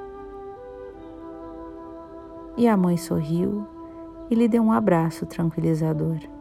E 2.59 2.69
a 2.69 2.77
mãe 2.77 2.99
sorriu 2.99 3.67
e 4.29 4.35
lhe 4.35 4.47
deu 4.47 4.63
um 4.63 4.71
abraço 4.71 5.25
tranquilizador. 5.25 6.36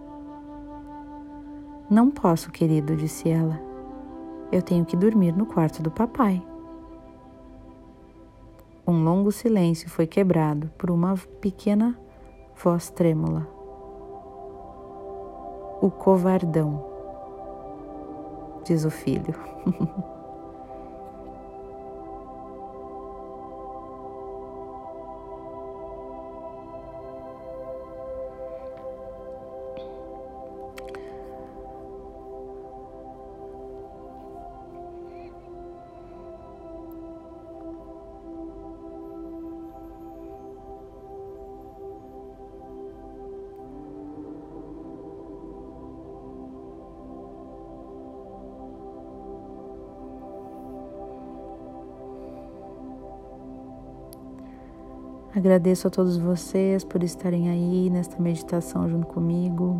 Não 1.90 2.10
posso, 2.10 2.52
querido, 2.52 2.96
disse 2.96 3.30
ela. 3.30 3.62
Eu 4.52 4.62
tenho 4.62 4.86
que 4.86 4.98
dormir 4.98 5.34
no 5.34 5.46
quarto 5.46 5.84
do 5.84 5.92
papai. 5.92 6.42
Um 8.88 9.04
longo 9.04 9.32
silêncio 9.32 9.90
foi 9.90 10.08
quebrado 10.08 10.72
por 10.78 10.90
uma 10.90 11.16
pequena 11.42 11.98
voz 12.56 12.90
trêmula. 12.90 13.48
O 15.82 15.92
covardão, 15.92 16.84
diz 18.64 18.86
o 18.86 18.90
filho. 18.90 19.36
Agradeço 55.46 55.88
a 55.88 55.92
todos 55.92 56.18
vocês 56.18 56.84
por 56.84 57.04
estarem 57.04 57.52
aí 57.52 57.88
nesta 57.92 58.20
meditação 58.20 58.90
junto 58.90 59.06
comigo. 59.06 59.80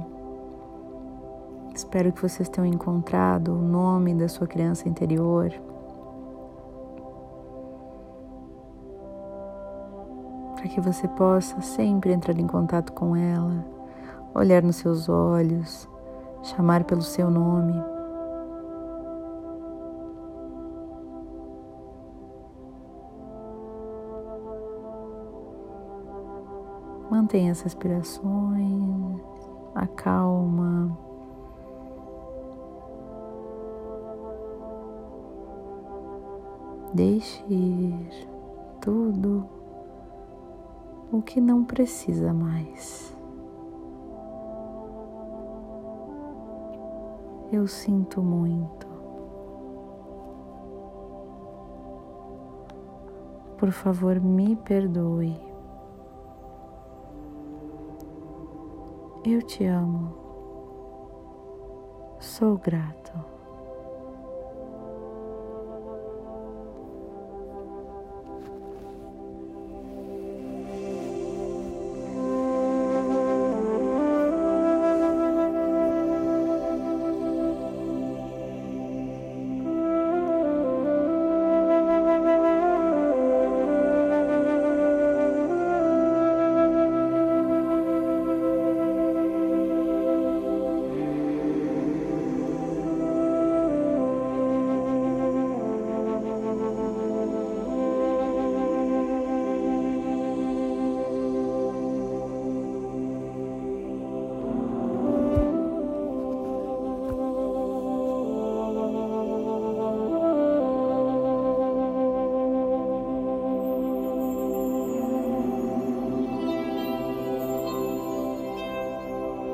Espero 1.74 2.14
que 2.14 2.22
vocês 2.22 2.48
tenham 2.48 2.68
encontrado 2.68 3.52
o 3.52 3.62
nome 3.64 4.14
da 4.14 4.28
sua 4.28 4.46
criança 4.46 4.88
interior. 4.88 5.52
Para 10.56 10.68
que 10.68 10.80
você 10.80 11.08
possa 11.08 11.60
sempre 11.62 12.14
entrar 12.14 12.40
em 12.40 12.46
contato 12.46 12.94
com 12.94 13.16
ela, 13.16 13.66
olhar 14.36 14.62
nos 14.62 14.76
seus 14.76 15.10
olhos, 15.10 15.90
chamar 16.44 16.84
pelo 16.84 17.02
seu 17.02 17.32
nome. 17.32 17.95
Mantenha 27.26 27.54
as 27.54 27.62
respirações, 27.62 29.20
acalma. 29.74 30.96
Deixe 36.94 37.44
ir 37.52 38.30
tudo 38.80 39.44
o 41.12 41.20
que 41.24 41.42
não 41.42 41.66
precisa 41.66 42.32
mais. 42.32 43.18
Eu 47.52 47.66
sinto 47.68 48.22
muito. 48.22 48.86
Por 53.58 53.72
favor, 53.72 54.20
me 54.22 54.56
perdoe. 54.58 55.55
Eu 59.28 59.42
te 59.42 59.66
amo. 59.66 60.14
Sou 62.20 62.60
grata. 62.60 63.05